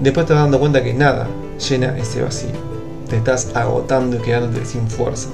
Después 0.00 0.26
te 0.26 0.34
vas 0.34 0.42
dando 0.42 0.60
cuenta 0.60 0.82
que 0.82 0.92
nada 0.92 1.28
llena 1.66 1.96
ese 1.96 2.20
vacío. 2.20 2.50
Te 3.08 3.16
estás 3.16 3.56
agotando 3.56 4.16
y 4.16 4.18
quedándote 4.18 4.66
sin 4.66 4.86
fuerzas. 4.86 5.32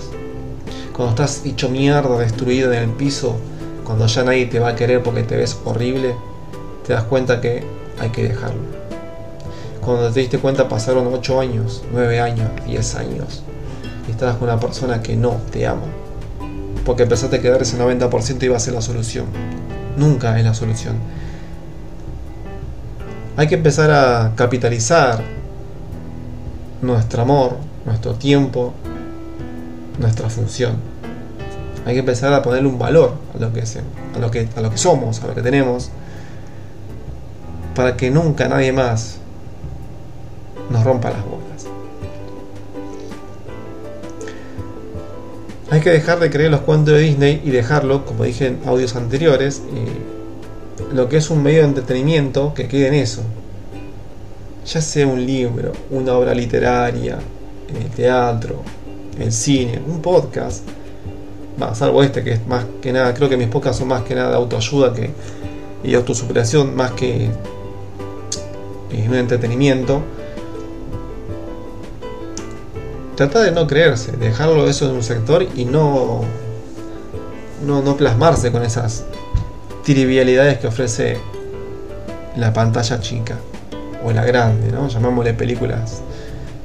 Cuando 0.95 1.11
estás 1.11 1.45
hecho 1.45 1.69
mierda, 1.69 2.17
destruido 2.19 2.73
en 2.73 2.85
el 2.85 2.91
piso, 2.91 3.37
cuando 3.85 4.07
ya 4.07 4.23
nadie 4.23 4.47
te 4.47 4.61
va 4.61 4.69
a 4.69 4.77
querer 4.77 5.03
porque 5.03 5.25
te 5.25 5.37
ves 5.37 5.59
horrible, 5.65 6.15
te 6.87 6.93
das 6.93 7.03
cuenta 7.03 7.41
que 7.41 7.65
hay 7.99 8.11
que 8.11 8.23
dejarlo. 8.23 8.63
Cuando 9.81 10.09
te 10.13 10.21
diste 10.21 10.39
cuenta 10.39 10.69
pasaron 10.69 11.13
8 11.13 11.41
años, 11.41 11.83
9 11.93 12.21
años, 12.21 12.49
10 12.65 12.95
años 12.95 13.43
y 14.07 14.13
estabas 14.13 14.37
con 14.37 14.49
una 14.49 14.61
persona 14.61 15.03
que 15.03 15.17
no 15.17 15.39
te 15.51 15.67
ama. 15.67 15.83
Porque 16.85 17.03
empezaste 17.03 17.37
a 17.37 17.43
quedar 17.43 17.61
ese 17.61 17.77
90% 17.77 18.45
iba 18.45 18.57
a 18.57 18.61
ser 18.61 18.75
la 18.75 18.81
solución. 18.81 19.27
Nunca 19.97 20.39
es 20.39 20.45
la 20.45 20.55
solución. 20.55 20.95
Hay 23.37 23.49
que 23.49 23.57
empezar 23.57 23.91
a 23.91 24.33
capitalizar 24.37 25.25
nuestro 26.83 27.23
amor, 27.23 27.57
nuestro 27.85 28.15
tiempo, 28.15 28.75
nuestra 29.99 30.29
función. 30.29 30.77
Hay 31.87 31.95
que 31.95 32.01
empezar 32.01 32.33
a 32.33 32.43
ponerle 32.43 32.69
un 32.69 32.79
valor 32.79 33.15
a 33.35 33.39
lo 33.39 33.53
que, 33.53 33.61
a 33.61 34.19
lo 34.19 34.31
que, 34.31 34.49
a 34.57 34.61
lo 34.61 34.71
que 34.71 34.79
somos, 34.79 35.23
a 35.23 35.27
lo 35.27 35.35
que 35.35 35.43
tenemos, 35.43 35.91
para 37.75 37.97
que 37.97 38.11
nunca 38.11 38.49
nadie 38.49 38.73
más 38.73 39.19
nos 40.71 40.85
rompa 40.85 41.11
las 41.11 41.25
bolas. 41.25 41.45
Hay 45.71 45.81
que 45.81 45.91
dejar 45.91 46.21
de 46.21 46.31
creer 46.31 46.51
los 46.51 46.61
cuentos 46.61 46.95
de 46.95 47.01
Disney 47.01 47.43
y 47.45 47.51
dejarlo, 47.51 48.07
como 48.07 48.25
dije 48.25 48.47
en 48.47 48.61
audios 48.67 48.95
anteriores, 48.97 49.63
lo 50.93 51.09
que 51.09 51.17
es 51.17 51.31
un 51.31 51.43
medio 51.43 51.63
de 51.63 51.69
entretenimiento 51.69 52.55
que 52.55 52.69
quede 52.69 52.89
en 52.89 52.95
eso. 52.95 53.23
Ya 54.67 54.81
sea 54.81 55.07
un 55.07 55.27
libro, 55.27 55.73
una 55.91 56.15
obra 56.15 56.33
literaria, 56.33 57.19
el 57.69 57.91
teatro, 57.91 58.63
el 59.19 59.33
cine, 59.33 59.81
un 59.87 60.01
podcast. 60.01 60.65
Va, 61.61 61.75
salvo 61.75 62.03
este 62.03 62.25
que 62.25 62.33
es 62.33 62.47
más 62.47 62.65
que 62.83 62.93
nada, 62.93 63.15
creo 63.15 63.29
que 63.29 63.37
mis 63.37 63.49
podcasts 63.49 63.79
son 63.79 63.89
más 63.89 64.03
que 64.03 64.15
nada 64.15 64.31
de 64.31 64.37
autoayuda 64.37 64.93
que, 64.93 65.11
y 65.85 65.95
autosuperación 65.95 66.75
más 66.75 66.93
que 66.93 67.27
eh, 68.91 69.07
un 69.09 69.15
entretenimiento 69.15 70.03
trata 73.15 73.43
de 73.43 73.53
no 73.53 73.67
creerse, 73.67 74.13
dejarlo 74.13 74.69
eso 74.69 74.89
en 74.89 74.97
un 74.97 75.03
sector 75.03 75.47
y 75.55 75.65
no, 75.65 76.23
no, 77.65 77.83
no 77.83 77.97
plasmarse 77.97 78.51
con 78.51 78.63
esas 78.65 79.05
trivialidades 79.85 80.59
que 80.59 80.67
ofrece 80.67 81.19
la 82.37 82.53
pantalla 82.53 83.01
chica 83.01 83.37
o 84.05 84.11
la 84.13 84.25
grande, 84.25 84.73
¿no? 84.73 84.89
Llamémosle 84.89 85.35
películas. 85.35 86.03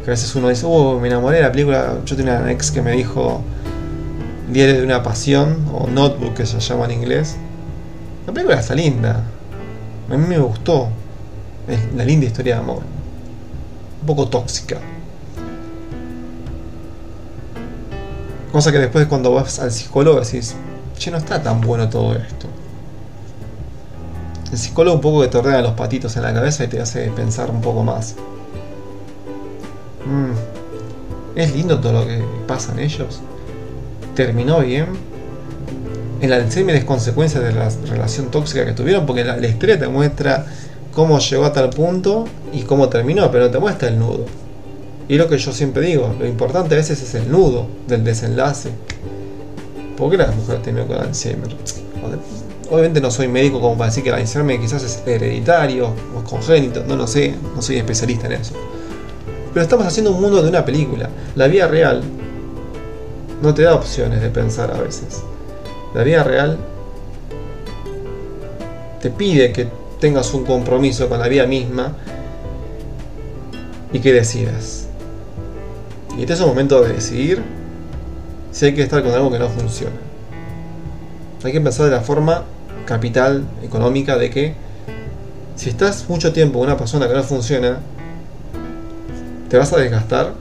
A 0.10 0.14
veces 0.14 0.34
uno 0.34 0.50
dice, 0.50 0.66
oh, 0.68 1.00
me 1.00 1.08
enamoré 1.08 1.38
de 1.38 1.44
la 1.44 1.52
película. 1.52 2.00
Yo 2.04 2.16
tenía 2.16 2.40
una 2.40 2.52
ex 2.52 2.72
que 2.72 2.82
me 2.82 2.94
dijo 2.94 3.44
Diario 4.52 4.80
de 4.80 4.84
una 4.84 5.04
pasión 5.04 5.68
o 5.72 5.86
Notebook 5.86 6.34
que 6.34 6.48
se 6.48 6.60
llama 6.60 6.86
en 6.86 6.92
inglés. 6.94 7.36
La 8.26 8.34
película 8.34 8.60
está 8.60 8.74
linda. 8.74 9.22
A 10.10 10.18
mí 10.18 10.26
me 10.26 10.40
gustó. 10.40 10.88
Es 11.68 11.94
la 11.94 12.04
linda 12.06 12.26
historia 12.26 12.56
de 12.56 12.62
amor. 12.62 12.82
Un 14.02 14.08
poco 14.08 14.28
tóxica. 14.28 14.78
Cosa 18.52 18.72
que 18.72 18.80
después 18.80 19.06
cuando 19.06 19.32
vas 19.32 19.60
al 19.60 19.72
psicólogo 19.72 20.22
decís, 20.22 20.56
che, 20.98 21.12
no 21.12 21.18
está 21.18 21.44
tan 21.44 21.62
bueno 21.62 21.88
todo 21.88 22.16
esto. 22.16 22.48
El 24.52 24.58
psicólogo 24.58 24.96
un 24.96 25.02
poco 25.02 25.22
que 25.22 25.28
te 25.28 25.38
ordena 25.38 25.62
los 25.62 25.74
patitos 25.74 26.18
en 26.18 26.24
la 26.24 26.34
cabeza 26.34 26.64
y 26.64 26.68
te 26.68 26.82
hace 26.82 27.12
pensar 27.12 27.52
un 27.52 27.62
poco 27.62 27.84
más. 27.84 28.16
Mm, 30.06 31.38
es 31.40 31.56
lindo 31.56 31.80
todo 31.80 31.94
lo 31.94 32.08
que 32.08 32.22
pasa 32.48 32.74
en 32.74 32.80
ellos. 32.80 33.22
Terminó 34.16 34.60
bien. 34.60 34.88
El 36.22 36.34
Alzheimer 36.34 36.76
es 36.76 36.84
consecuencia 36.84 37.40
de 37.40 37.54
la 37.54 37.70
relación 37.90 38.30
tóxica 38.30 38.66
que 38.66 38.74
tuvieron 38.74 39.06
porque 39.06 39.24
la, 39.24 39.38
la 39.38 39.48
historia 39.48 39.80
te 39.80 39.88
muestra 39.88 40.46
cómo 40.94 41.20
llegó 41.20 41.46
a 41.46 41.54
tal 41.54 41.70
punto 41.70 42.26
y 42.52 42.64
cómo 42.64 42.90
terminó, 42.90 43.32
pero 43.32 43.46
no 43.46 43.52
te 43.52 43.60
muestra 43.60 43.88
el 43.88 44.00
nudo. 44.00 44.26
Y 45.08 45.18
lo 45.18 45.28
que 45.28 45.38
yo 45.38 45.52
siempre 45.52 45.86
digo, 45.86 46.14
lo 46.20 46.28
importante 46.28 46.76
a 46.76 46.78
veces 46.78 47.02
es 47.02 47.16
el 47.16 47.32
nudo 47.32 47.68
del 47.88 48.04
desenlace. 48.04 48.70
¿Por 49.98 50.12
qué 50.12 50.18
las 50.18 50.36
mujeres 50.36 50.62
tienen 50.62 50.86
con 50.88 50.98
Alzheimer? 50.98 51.50
Obviamente 52.70 53.02
no 53.02 53.10
soy 53.10 53.28
médico 53.28 53.60
como 53.60 53.76
para 53.76 53.90
decir 53.90 54.04
que 54.04 54.10
el 54.10 54.16
Alzheimer 54.16 54.60
quizás 54.60 54.84
es 54.84 55.02
hereditario 55.08 55.94
o 56.16 56.24
congénito, 56.24 56.84
no 56.88 56.96
lo 56.96 57.08
sé, 57.08 57.34
no 57.56 57.62
soy 57.62 57.78
especialista 57.78 58.28
en 58.28 58.34
eso. 58.34 58.54
Pero 59.54 59.64
estamos 59.64 59.86
haciendo 59.86 60.12
un 60.12 60.22
mundo 60.22 60.42
de 60.42 60.50
una 60.50 60.64
película. 60.66 61.10
La 61.36 61.48
vida 61.48 61.68
real 61.68 62.04
no 63.42 63.54
te 63.54 63.64
da 63.64 63.76
opciones 63.76 64.22
de 64.22 64.30
pensar 64.30 64.72
a 64.72 64.80
veces. 64.80 65.24
La 65.94 66.04
vida 66.04 66.24
real 66.24 66.58
te 69.02 69.10
pide 69.10 69.52
que 69.52 69.68
tengas 70.00 70.34
un 70.34 70.46
compromiso 70.46 71.10
con 71.10 71.20
la 71.20 71.28
vida 71.28 71.46
misma 71.46 71.94
y 73.92 74.00
que 74.00 74.14
decidas. 74.14 74.88
Y 76.18 76.22
este 76.22 76.34
es 76.34 76.40
el 76.42 76.48
momento 76.48 76.82
de 76.82 76.94
decidir 76.94 77.42
si 78.52 78.66
hay 78.66 78.76
que 78.76 78.82
estar 78.82 79.02
con 79.04 79.12
algo 79.12 79.32
que 79.32 79.40
no 79.40 79.50
funciona. 79.50 79.96
Hay 81.44 81.52
que 81.52 81.62
pensar 81.62 81.86
de 81.86 81.92
la 81.92 82.02
forma 82.02 82.44
capital 82.86 83.46
económica 83.64 84.18
de 84.18 84.30
que 84.30 84.54
si 85.56 85.70
estás 85.70 86.10
mucho 86.10 86.34
tiempo 86.34 86.60
con 86.60 86.68
una 86.68 86.78
persona 86.78 87.08
que 87.08 87.14
no 87.14 87.24
funciona, 87.24 87.80
te 89.50 89.58
vas 89.58 89.74
a 89.74 89.78
desgastar, 89.78 90.34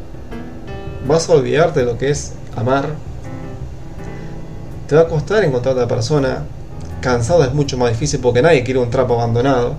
vas 1.07 1.29
a 1.29 1.33
olvidarte 1.33 1.81
de 1.81 1.87
lo 1.87 1.97
que 1.97 2.11
es 2.11 2.33
amar, 2.57 2.91
te 4.87 4.95
va 4.95 5.03
a 5.03 5.09
costar 5.09 5.45
encontrar 5.45 5.73
a 5.73 5.77
otra 5.77 5.89
persona, 5.89 6.45
cansado 7.01 7.45
es 7.45 7.55
mucho 7.55 7.79
más 7.79 7.91
difícil 7.91 8.21
porque 8.21 8.43
nadie 8.43 8.65
quiere 8.65 8.81
un 8.81 8.91
trapo 8.91 9.15
abandonado, 9.15 9.75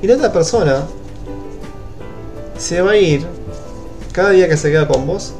y 0.00 0.06
la 0.06 0.14
otra 0.14 0.32
persona 0.32 0.82
se 2.58 2.80
va 2.80 2.92
a 2.92 2.96
ir 2.96 3.26
cada 4.12 4.30
día 4.30 4.48
que 4.48 4.56
se 4.56 4.70
queda 4.70 4.88
con 4.88 5.06
vos, 5.06 5.34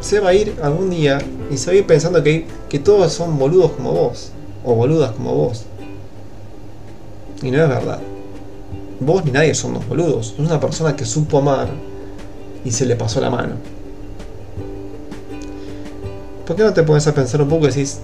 se 0.00 0.20
va 0.20 0.30
a 0.30 0.34
ir 0.34 0.56
algún 0.62 0.90
día 0.90 1.18
y 1.50 1.56
se 1.56 1.66
va 1.66 1.72
a 1.72 1.76
ir 1.76 1.86
pensando 1.86 2.22
que, 2.22 2.46
que 2.68 2.78
todos 2.78 3.12
son 3.12 3.38
boludos 3.38 3.72
como 3.72 3.92
vos, 3.92 4.30
o 4.64 4.74
boludas 4.74 5.12
como 5.12 5.34
vos. 5.34 5.64
Y 7.42 7.50
no 7.50 7.62
es 7.62 7.68
verdad. 7.68 8.00
Vos 8.98 9.24
ni 9.24 9.30
nadie 9.30 9.54
son 9.54 9.74
los 9.74 9.86
boludos. 9.86 10.34
Es 10.38 10.38
una 10.38 10.58
persona 10.58 10.96
que 10.96 11.04
supo 11.04 11.38
amar 11.38 11.68
y 12.64 12.70
se 12.70 12.86
le 12.86 12.96
pasó 12.96 13.20
la 13.20 13.30
mano. 13.30 13.54
¿Por 16.46 16.56
qué 16.56 16.62
no 16.62 16.72
te 16.72 16.82
pones 16.82 17.06
a 17.06 17.14
pensar 17.14 17.42
un 17.42 17.48
poco 17.48 17.64
y 17.66 17.68
decís, 17.68 17.98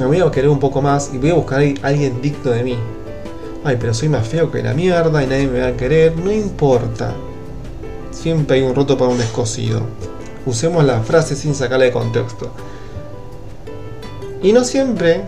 me 0.00 0.06
voy 0.06 0.20
a 0.20 0.30
querer 0.30 0.50
un 0.50 0.58
poco 0.58 0.82
más 0.82 1.10
y 1.12 1.18
voy 1.18 1.30
a 1.30 1.34
buscar 1.34 1.60
a 1.60 1.86
alguien 1.86 2.20
digno 2.20 2.50
de 2.50 2.64
mí? 2.64 2.76
Ay, 3.64 3.76
pero 3.78 3.94
soy 3.94 4.08
más 4.08 4.26
feo 4.26 4.50
que 4.50 4.62
la 4.62 4.74
mierda 4.74 5.22
y 5.22 5.26
nadie 5.26 5.46
me 5.46 5.60
va 5.60 5.68
a 5.68 5.76
querer. 5.76 6.16
No 6.16 6.32
importa. 6.32 7.14
Siempre 8.10 8.56
hay 8.56 8.62
un 8.62 8.74
roto 8.74 8.96
para 8.98 9.10
un 9.10 9.18
descosido. 9.18 9.82
usemos 10.46 10.84
la 10.84 11.00
frase 11.02 11.36
sin 11.36 11.54
sacarle 11.54 11.86
de 11.86 11.92
contexto. 11.92 12.50
Y 14.42 14.52
no 14.52 14.64
siempre, 14.64 15.24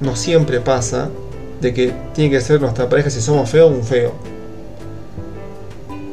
no 0.00 0.16
siempre 0.16 0.60
pasa 0.60 1.10
de 1.62 1.72
que 1.72 1.94
tiene 2.12 2.30
que 2.30 2.40
ser 2.40 2.60
nuestra 2.60 2.88
pareja 2.88 3.08
si 3.08 3.20
somos 3.20 3.48
feos 3.48 3.72
un 3.72 3.84
feo. 3.84 4.12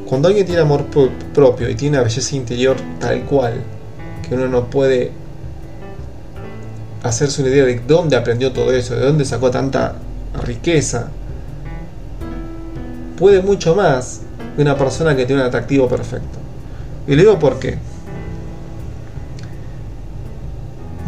Cuando 0.05 0.27
alguien 0.27 0.45
tiene 0.45 0.61
amor 0.61 0.85
propio 1.33 1.69
y 1.69 1.75
tiene 1.75 1.97
una 1.97 2.03
belleza 2.03 2.35
interior 2.35 2.77
tal 2.99 3.23
cual, 3.25 3.55
que 4.27 4.35
uno 4.35 4.47
no 4.47 4.69
puede 4.69 5.11
hacerse 7.03 7.41
una 7.41 7.51
idea 7.51 7.65
de 7.65 7.81
dónde 7.87 8.15
aprendió 8.15 8.51
todo 8.53 8.71
eso, 8.71 8.95
de 8.95 9.01
dónde 9.01 9.25
sacó 9.25 9.49
tanta 9.49 9.95
riqueza, 10.45 11.09
puede 13.17 13.41
mucho 13.41 13.75
más 13.75 14.21
de 14.55 14.61
una 14.61 14.77
persona 14.77 15.15
que 15.15 15.25
tiene 15.25 15.41
un 15.41 15.47
atractivo 15.47 15.87
perfecto. 15.87 16.37
Y 17.07 17.15
le 17.15 17.23
digo 17.23 17.39
por 17.39 17.59
qué. 17.59 17.77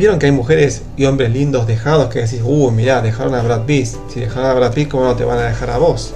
Vieron 0.02 0.18
que 0.18 0.26
hay 0.26 0.32
mujeres 0.32 0.82
y 0.98 1.06
hombres 1.06 1.32
lindos 1.32 1.68
dejados 1.68 2.08
que 2.08 2.22
decís, 2.22 2.42
uh, 2.44 2.72
mirá, 2.72 3.04
dejaron 3.04 3.36
a 3.36 3.44
Brad 3.44 3.66
Pitt. 3.68 3.86
Si 4.12 4.20
dejaron 4.20 4.50
a 4.50 4.54
Brad 4.56 4.74
Pitt, 4.74 4.90
¿cómo 4.90 5.04
no 5.04 5.16
te 5.16 5.24
van 5.24 5.38
a 5.38 5.44
dejar 5.44 5.70
a 5.70 5.78
vos? 5.78 6.16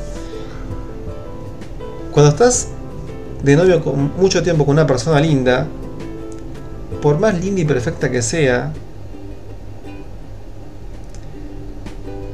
Cuando 2.11 2.31
estás 2.31 2.69
de 3.43 3.55
novio 3.55 3.83
con 3.83 4.17
mucho 4.17 4.41
tiempo 4.41 4.65
con 4.65 4.73
una 4.73 4.87
persona 4.87 5.19
linda, 5.19 5.67
por 6.99 7.19
más 7.19 7.39
linda 7.39 7.61
y 7.61 7.65
perfecta 7.65 8.09
que 8.09 8.23
sea, 8.23 8.73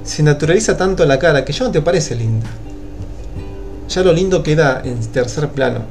se 0.05 0.23
naturaliza 0.23 0.77
tanto 0.77 1.03
la 1.03 1.19
cara 1.19 1.43
que 1.43 1.51
ya 1.51 1.65
no 1.65 1.71
te 1.71 1.81
parece 1.81 2.15
linda. 2.15 2.47
Ya 3.89 4.03
lo 4.03 4.13
lindo 4.13 4.41
queda 4.41 4.81
en 4.85 5.01
tercer 5.07 5.49
plano. 5.49 5.81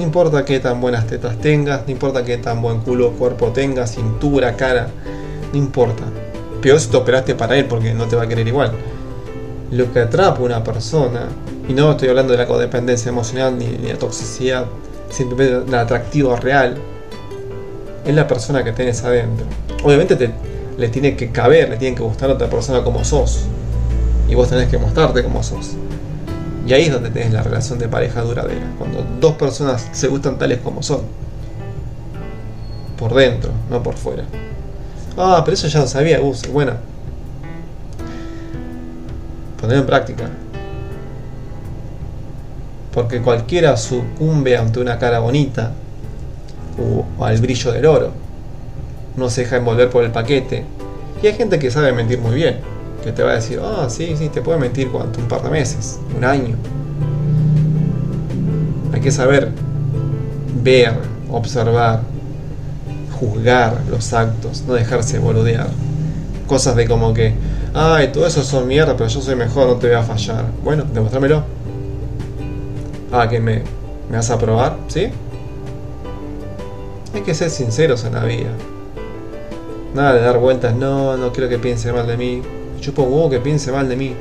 No 0.00 0.06
importa 0.06 0.46
qué 0.46 0.60
tan 0.60 0.80
buenas 0.80 1.06
tetas 1.06 1.36
tengas, 1.36 1.82
no 1.84 1.92
importa 1.92 2.24
qué 2.24 2.38
tan 2.38 2.62
buen 2.62 2.80
culo 2.80 3.12
cuerpo 3.12 3.48
tengas, 3.48 3.96
cintura, 3.96 4.56
cara, 4.56 4.88
no 5.52 5.58
importa. 5.58 6.04
Peor 6.62 6.80
si 6.80 6.88
te 6.88 6.96
operaste 6.96 7.34
para 7.34 7.58
él 7.58 7.66
porque 7.66 7.92
no 7.92 8.06
te 8.06 8.16
va 8.16 8.22
a 8.22 8.26
querer 8.26 8.48
igual. 8.48 8.72
Lo 9.70 9.92
que 9.92 10.00
atrapa 10.00 10.40
a 10.40 10.42
una 10.42 10.64
persona 10.64 11.28
y 11.68 11.74
no 11.74 11.90
estoy 11.90 12.08
hablando 12.08 12.32
de 12.32 12.38
la 12.38 12.46
codependencia 12.46 13.10
emocional 13.10 13.58
ni, 13.58 13.76
la 13.76 13.98
toxicidad, 13.98 14.64
simplemente 15.10 15.66
del 15.66 15.74
atractivo 15.74 16.34
real. 16.34 16.78
Es 18.06 18.14
la 18.14 18.26
persona 18.26 18.64
que 18.64 18.72
tenés 18.72 19.04
adentro. 19.04 19.44
Obviamente 19.84 20.16
te, 20.16 20.30
le 20.78 20.88
tiene 20.88 21.14
que 21.14 21.30
caber, 21.30 21.68
le 21.68 21.76
tiene 21.76 21.94
que 21.94 22.02
gustar 22.02 22.30
a 22.30 22.32
otra 22.32 22.48
persona 22.48 22.82
como 22.82 23.04
sos. 23.04 23.42
Y 24.30 24.34
vos 24.34 24.48
tenés 24.48 24.70
que 24.70 24.78
mostrarte 24.78 25.22
como 25.22 25.42
sos. 25.42 25.72
Y 26.70 26.72
ahí 26.72 26.84
es 26.84 26.92
donde 26.92 27.10
tenés 27.10 27.32
la 27.32 27.42
relación 27.42 27.80
de 27.80 27.88
pareja 27.88 28.22
duradera. 28.22 28.64
Cuando 28.78 29.04
dos 29.20 29.34
personas 29.34 29.88
se 29.90 30.06
gustan 30.06 30.38
tales 30.38 30.58
como 30.58 30.84
son. 30.84 31.00
Por 32.96 33.12
dentro, 33.12 33.50
no 33.68 33.82
por 33.82 33.96
fuera. 33.96 34.22
Ah, 35.16 35.42
pero 35.44 35.54
eso 35.54 35.66
ya 35.66 35.80
lo 35.80 35.88
sabía. 35.88 36.20
Uh, 36.20 36.32
bueno. 36.52 36.74
Poner 39.60 39.78
en 39.78 39.86
práctica 39.86 40.30
porque 42.92 43.20
cualquiera 43.20 43.76
sucumbe 43.76 44.56
ante 44.56 44.80
una 44.80 44.98
cara 44.98 45.20
bonita 45.20 45.72
o, 46.78 47.24
al 47.24 47.40
brillo 47.40 47.72
del 47.72 47.86
oro. 47.86 48.12
No 49.16 49.28
se 49.28 49.42
deja 49.42 49.56
envolver 49.56 49.90
por 49.90 50.04
el 50.04 50.12
paquete. 50.12 50.64
Y 51.20 51.26
hay 51.26 51.34
gente 51.34 51.58
que 51.58 51.70
sabe 51.70 51.92
mentir 51.92 52.20
muy 52.20 52.34
bien, 52.34 52.60
que 53.00 53.12
te 53.12 53.22
va 53.22 53.32
a 53.32 53.34
decir, 53.34 53.60
ah, 53.62 53.86
sí, 53.88 54.14
sí, 54.16 54.28
te 54.28 54.42
puede 54.42 54.58
mentir 54.58 54.90
cuánto, 54.90 55.20
un 55.20 55.28
par 55.28 55.42
de 55.42 55.50
meses, 55.50 55.98
un 56.16 56.24
año. 56.24 56.56
Hay 58.92 59.00
que 59.00 59.10
saber 59.10 59.52
ver, 60.62 60.94
observar, 61.30 62.02
juzgar 63.18 63.80
los 63.88 64.12
actos, 64.12 64.62
no 64.66 64.74
dejarse 64.74 65.18
boludear. 65.18 65.68
Cosas 66.46 66.76
de 66.76 66.86
como 66.86 67.14
que, 67.14 67.34
ay, 67.74 68.08
todo 68.08 68.26
eso 68.26 68.42
son 68.42 68.66
mierda, 68.66 68.96
pero 68.96 69.08
yo 69.08 69.20
soy 69.20 69.36
mejor, 69.36 69.68
no 69.68 69.76
te 69.76 69.86
voy 69.88 69.96
a 69.96 70.02
fallar. 70.02 70.44
Bueno, 70.62 70.84
demuéstramelo. 70.92 71.42
Ah, 73.12 73.28
que 73.28 73.40
me, 73.40 73.62
me 74.10 74.16
vas 74.16 74.30
a 74.30 74.38
probar, 74.38 74.76
¿sí? 74.88 75.08
Hay 77.14 77.22
que 77.22 77.34
ser 77.34 77.50
sinceros 77.50 78.04
en 78.04 78.14
la 78.14 78.24
vida. 78.24 78.50
Nada 79.94 80.14
de 80.14 80.20
dar 80.20 80.38
vueltas, 80.38 80.74
no, 80.74 81.16
no 81.16 81.32
quiero 81.32 81.48
que 81.48 81.58
piense 81.58 81.92
mal 81.92 82.06
de 82.06 82.16
mí. 82.16 82.42
Yo 82.80 82.94
pongo 82.94 83.28
que 83.28 83.40
piense 83.40 83.70
mal 83.72 83.88
de 83.88 83.96
mí. 83.96 84.14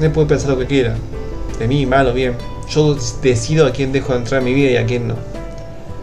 Él 0.00 0.10
puede 0.10 0.26
pensar 0.26 0.50
lo 0.50 0.58
que 0.58 0.66
quiera. 0.66 0.96
De 1.58 1.66
mí, 1.66 1.86
mal 1.86 2.08
o 2.08 2.12
bien. 2.12 2.34
Yo 2.68 2.96
decido 3.22 3.66
a 3.66 3.72
quién 3.72 3.92
dejo 3.92 4.12
de 4.12 4.20
entrar 4.20 4.40
en 4.40 4.44
mi 4.46 4.54
vida 4.54 4.70
y 4.70 4.76
a 4.76 4.86
quién 4.86 5.08
no. 5.08 5.14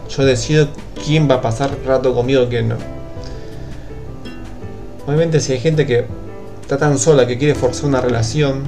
Yo 0.08 0.24
decido 0.24 0.68
quién 1.04 1.28
va 1.30 1.36
a 1.36 1.40
pasar 1.40 1.70
rato 1.86 2.14
conmigo 2.14 2.44
y 2.44 2.46
quién 2.46 2.68
no. 2.68 2.76
Obviamente 5.06 5.40
si 5.40 5.52
hay 5.52 5.60
gente 5.60 5.86
que 5.86 6.04
está 6.62 6.78
tan 6.78 6.98
sola 6.98 7.26
que 7.26 7.38
quiere 7.38 7.54
forzar 7.54 7.86
una 7.86 8.00
relación, 8.00 8.64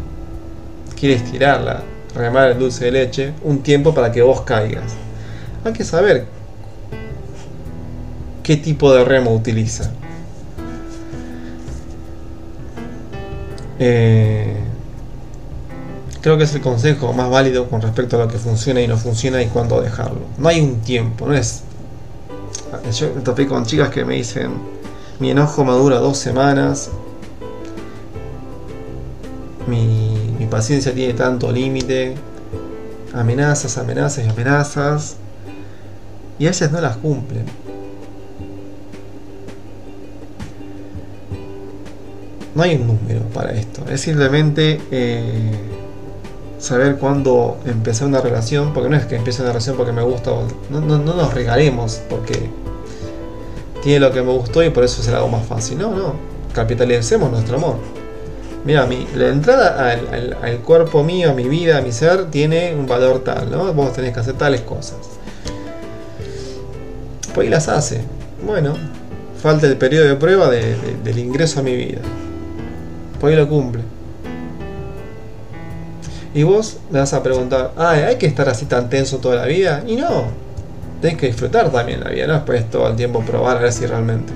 quiere 0.99 1.15
estirarla, 1.15 1.83
remar 2.15 2.51
el 2.51 2.59
dulce 2.59 2.87
de 2.87 2.93
leche 2.93 3.33
un 3.43 3.63
tiempo 3.63 3.95
para 3.95 4.11
que 4.11 4.23
vos 4.23 4.41
caigas. 4.43 4.93
Hay 5.65 5.73
que 5.73 5.85
saber 5.85 6.27
qué 8.43 8.57
tipo 8.57 8.93
de 8.93 9.05
remo 9.05 9.33
utiliza. 9.33 9.93
Eh, 13.85 14.55
creo 16.21 16.39
que 16.39 16.45
es 16.45 16.55
el 16.55 16.61
consejo 16.61 17.13
más 17.13 17.29
válido 17.29 17.69
con 17.69 17.83
respecto 17.83 18.15
a 18.15 18.27
lo 18.27 18.29
que 18.31 18.39
funciona 18.39 18.81
y 18.81 18.87
no 18.87 18.97
funciona 18.97 19.43
y 19.43 19.49
cuándo 19.49 19.81
dejarlo. 19.81 20.21
No 20.39 20.49
hay 20.49 20.61
un 20.61 20.83
tiempo, 20.83 21.27
no 21.27 21.35
es. 21.35 21.63
Yo 22.97 23.13
me 23.13 23.23
topé 23.23 23.49
con 23.49 23.67
chicas 23.67 23.91
que 23.91 24.05
me 24.05 24.15
dicen: 24.15 24.53
mi 25.19 25.33
enojo 25.33 25.65
me 25.65 25.73
dura 25.73 25.99
dos 25.99 26.17
semanas, 26.17 26.91
mi 29.67 30.47
paciencia 30.49 30.95
tiene 30.95 31.15
tanto 31.15 31.51
límite, 31.51 32.15
amenazas, 33.15 33.79
amenazas 33.79 34.25
y 34.25 34.29
amenazas, 34.29 35.17
y 36.39 36.47
ellas 36.47 36.71
no 36.71 36.81
las 36.81 36.99
cumplen. 36.99 37.47
No 42.55 42.63
hay 42.63 42.77
un 42.77 42.87
número 42.87 43.21
para 43.33 43.53
esto, 43.53 43.83
es 43.91 44.01
simplemente 44.01 44.81
eh, 44.91 45.53
saber 46.59 46.97
cuándo 46.97 47.59
empezar 47.65 48.09
una 48.09 48.21
relación, 48.21 48.75
porque 48.75 48.89
no 48.91 48.97
es 48.97 49.07
que 49.07 49.17
empiece 49.17 49.43
una 49.43 49.53
relación 49.53 49.77
porque 49.77 49.93
me 49.93 50.03
gusta, 50.03 50.33
no, 50.71 50.81
no, 50.81 50.99
no 50.99 51.15
nos 51.15 51.33
regalemos 51.33 52.03
porque 52.11 52.51
tiene 53.83 54.01
lo 54.01 54.13
que 54.13 54.23
me 54.23 54.33
gustó 54.33 54.63
y 54.63 54.71
por 54.71 54.85
eso 54.85 55.03
será 55.03 55.19
algo 55.19 55.29
más 55.29 55.45
fácil. 55.45 55.79
No, 55.79 55.95
no, 55.95 56.15
capitalicemos 56.55 57.31
nuestro 57.31 57.57
amor. 57.57 57.77
Mira, 58.65 58.87
mi, 58.87 59.09
la 59.17 59.29
entrada 59.29 59.91
al, 59.91 60.59
cuerpo 60.59 61.03
mío, 61.03 61.31
a 61.31 61.35
mi 61.35 61.49
vida, 61.49 61.79
a 61.79 61.81
mi 61.81 61.91
ser, 61.91 62.31
tiene 62.31 62.75
un 62.75 62.87
valor 62.87 63.25
tal, 63.25 63.51
¿no? 63.51 63.73
Vos 63.73 63.93
tenés 63.93 64.15
que 64.15 64.21
hacer 64.21 64.35
tales 64.35 64.61
cosas. 64.61 64.99
Pues 67.35 67.47
ahí 67.47 67.51
las 67.51 67.69
hace. 67.69 68.03
Bueno, 68.47 68.75
falta 69.43 69.67
el 69.67 69.77
periodo 69.77 70.07
de 70.07 70.15
prueba 70.15 70.49
del 70.49 71.19
ingreso 71.19 71.59
a 71.59 71.63
mi 71.65 71.75
vida. 71.75 72.01
Pues 73.23 73.33
ahí 73.33 73.41
lo 73.41 73.49
cumple. 73.49 73.83
Y 76.35 76.43
vos 76.43 76.77
me 76.91 76.99
vas 76.99 77.15
a 77.15 77.23
preguntar, 77.23 77.73
ah, 77.79 77.93
¿hay 77.93 78.17
que 78.17 78.27
estar 78.27 78.51
así 78.51 78.67
tan 78.67 78.91
tenso 78.91 79.17
toda 79.17 79.37
la 79.37 79.47
vida? 79.47 79.83
Y 79.87 79.97
no, 79.97 80.25
tenés 81.01 81.17
que 81.17 81.29
disfrutar 81.29 81.71
también 81.71 82.05
la 82.05 82.11
vida, 82.11 82.27
no 82.27 82.35
después 82.35 82.69
todo 82.69 82.87
el 82.89 82.97
tiempo 82.97 83.21
probar 83.23 83.57
a 83.57 83.61
ver 83.61 83.73
si 83.73 83.87
realmente 83.87 84.35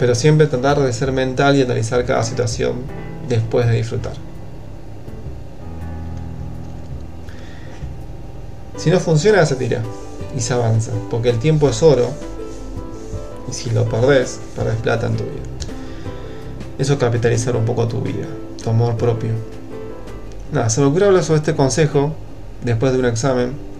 pero 0.00 0.14
siempre 0.14 0.46
tratar 0.46 0.80
de 0.80 0.90
ser 0.94 1.12
mental 1.12 1.56
y 1.56 1.62
analizar 1.62 2.06
cada 2.06 2.24
situación 2.24 2.76
después 3.28 3.66
de 3.66 3.76
disfrutar. 3.76 4.14
Si 8.78 8.88
no 8.88 8.98
funciona, 8.98 9.44
se 9.44 9.56
tira 9.56 9.82
y 10.34 10.40
se 10.40 10.54
avanza, 10.54 10.92
porque 11.10 11.28
el 11.28 11.38
tiempo 11.38 11.68
es 11.68 11.82
oro 11.82 12.08
y 13.46 13.52
si 13.52 13.68
lo 13.72 13.84
perdés, 13.90 14.40
perdés 14.56 14.76
plata 14.76 15.06
en 15.06 15.18
tu 15.18 15.24
vida. 15.24 15.69
Eso 16.80 16.94
es 16.94 16.98
capitalizar 16.98 17.54
un 17.54 17.64
poco 17.64 17.86
tu 17.86 18.00
vida, 18.00 18.26
tu 18.62 18.70
amor 18.70 18.96
propio. 18.96 19.32
Nada, 20.50 20.70
se 20.70 20.80
me 20.80 20.86
ocurre 20.86 21.06
hablar 21.06 21.22
sobre 21.22 21.38
este 21.38 21.54
consejo 21.54 22.14
después 22.64 22.92
de 22.92 22.98
un 22.98 23.04
examen 23.04 23.70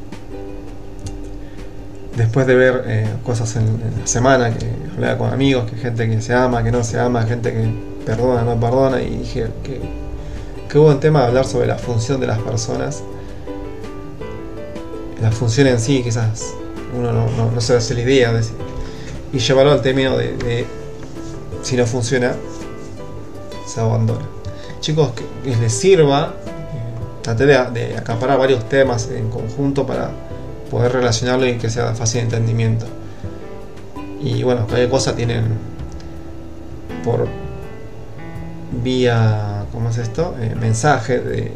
después 2.21 2.47
de 2.47 2.55
ver 2.55 2.85
eh, 2.87 3.09
cosas 3.25 3.57
en, 3.57 3.81
la 3.99 4.07
semana, 4.07 4.55
que 4.55 4.67
hablaba 4.95 5.17
con 5.17 5.33
amigos, 5.33 5.71
que 5.71 5.77
gente 5.77 6.07
que 6.07 6.21
se 6.21 6.35
ama, 6.35 6.63
que 6.63 6.71
no 6.71 6.85
se 6.85 6.99
ama, 6.99 7.23
gente 7.23 7.53
que 7.53 7.73
perdona, 8.05 8.43
no 8.43 8.61
perdona, 8.61 9.01
y 9.01 9.09
dije 9.09 9.47
que, 9.63 9.81
que 10.69 10.79
hubo 10.79 10.89
un 10.89 11.01
tema 11.01 11.21
de 11.23 11.29
hablar 11.29 11.47
sobre 11.47 11.67
la 11.67 11.79
función 11.79 12.21
de 12.21 12.27
las 12.27 12.39
personas. 12.39 13.03
La 15.23 15.31
función 15.31 15.67
en 15.67 15.81
sí, 15.81 16.03
quizás 16.03 16.55
uno 16.95 17.13
no, 17.13 17.61
se 17.63 17.77
hace 17.77 17.95
la 17.95 18.03
idea, 18.03 18.33
de, 18.35 18.43
y 19.33 19.39
llevarlo 19.39 19.73
al 19.73 19.81
término 19.81 20.19
de, 20.19 20.67
si 21.63 21.77
no 21.77 21.87
funciona, 21.87 22.35
se 23.71 23.81
abandona. 23.81 24.25
Chicos, 24.81 25.11
que, 25.13 25.57
les 25.57 25.73
sirva, 25.73 26.35
traté 27.23 27.47
de, 27.47 27.59
de 27.73 27.97
acaparar 27.97 28.39
varios 28.39 28.69
temas 28.69 29.09
en 29.11 29.31
conjunto 29.31 29.87
para 29.87 30.11
poder 30.71 30.93
relacionarlo 30.93 31.47
y 31.47 31.59
que 31.59 31.69
sea 31.69 31.91
de 31.91 31.95
fácil 31.95 32.23
entendimiento. 32.23 32.87
Y 34.23 34.43
bueno, 34.43 34.67
cualquier 34.67 34.91
cosa 34.91 35.15
tienen 35.15 35.45
por 37.05 37.27
vía, 38.83 39.65
¿cómo 39.73 39.91
es 39.91 39.99
esto? 39.99 40.35
Eh, 40.41 40.55
mensaje 40.61 41.19
de, 41.21 41.53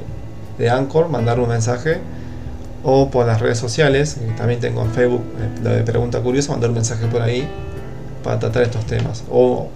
de 0.59 0.71
Anchor, 0.71 1.09
mandar 1.09 1.39
un 1.41 1.49
mensaje 1.49 1.99
o 2.83 3.11
por 3.11 3.27
las 3.27 3.41
redes 3.41 3.59
sociales, 3.59 4.19
también 4.37 4.61
tengo 4.61 4.83
en 4.83 4.91
Facebook 4.91 5.23
eh, 5.39 5.61
lo 5.63 5.71
de 5.71 5.83
Pregunta 5.83 6.21
Curiosa, 6.21 6.53
mandar 6.53 6.71
un 6.71 6.77
mensaje 6.77 7.07
por 7.07 7.23
ahí 7.23 7.49
para 8.23 8.39
tratar 8.39 8.63
estos 8.63 8.85
temas. 8.87 9.25
O 9.31 9.69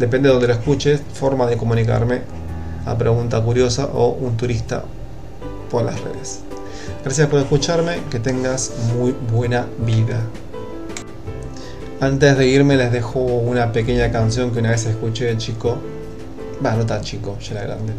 depende 0.00 0.28
de 0.28 0.32
donde 0.32 0.48
lo 0.48 0.54
escuches, 0.54 1.02
forma 1.12 1.46
de 1.46 1.58
comunicarme 1.58 2.22
a 2.86 2.96
Pregunta 2.96 3.40
Curiosa 3.42 3.90
o 3.92 4.08
un 4.08 4.34
turista 4.36 4.82
por 5.70 5.84
las 5.84 6.00
redes. 6.00 6.40
Gracias 7.04 7.28
por 7.28 7.38
escucharme, 7.38 7.98
que 8.10 8.18
tengas 8.18 8.72
muy 8.96 9.14
buena 9.30 9.66
vida. 9.84 10.20
Antes 12.00 12.38
de 12.38 12.46
irme 12.48 12.78
les 12.78 12.90
dejo 12.92 13.20
una 13.20 13.72
pequeña 13.72 14.10
canción 14.10 14.52
que 14.52 14.60
una 14.60 14.70
vez 14.70 14.86
escuché 14.86 15.26
de 15.26 15.36
chico. 15.36 15.76
Va, 16.64 16.74
no 16.74 16.86
tan 16.86 17.02
chico, 17.02 17.38
ya 17.38 17.52
era 17.52 17.64
grande. 17.64 17.92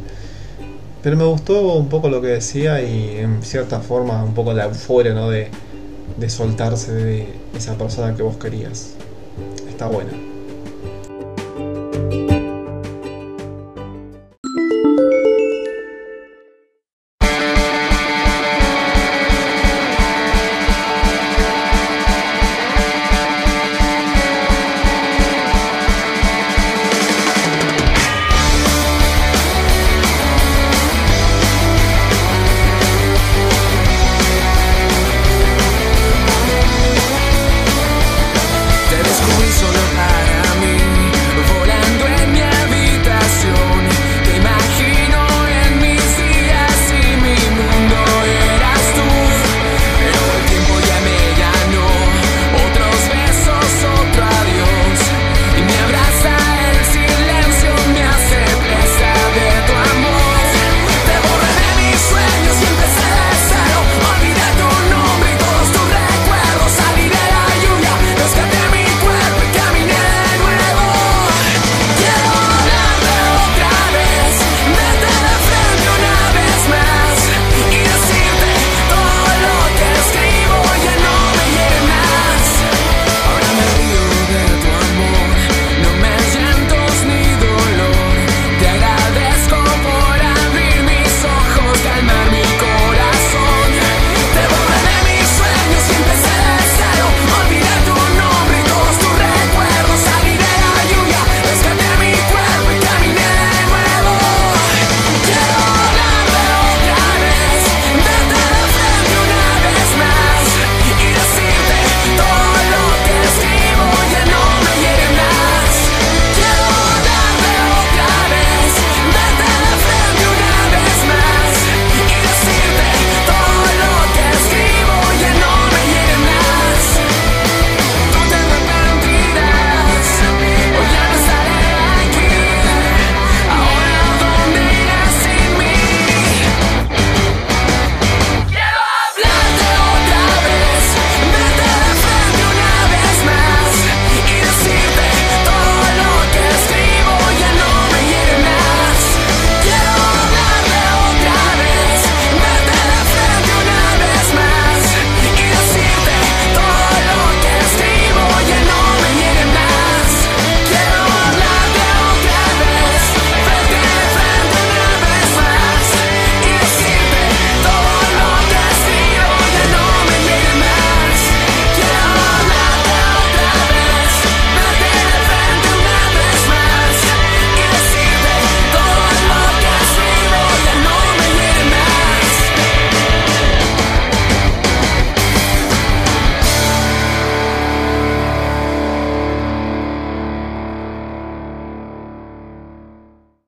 Pero 1.04 1.18
me 1.18 1.26
gustó 1.26 1.76
un 1.76 1.88
poco 1.88 2.10
lo 2.10 2.20
que 2.20 2.30
decía 2.30 2.82
y 2.82 3.18
en 3.18 3.44
cierta 3.44 3.80
forma 3.80 4.24
un 4.24 4.34
poco 4.34 4.54
la 4.54 4.66
euforia, 4.66 5.14
¿no? 5.14 5.30
De, 5.30 5.50
de 6.18 6.30
soltarse 6.30 6.94
de 6.94 7.28
esa 7.56 7.76
persona 7.76 8.16
que 8.16 8.24
vos 8.24 8.38
querías. 8.38 8.94
Está 9.70 9.86
buena. 9.86 10.31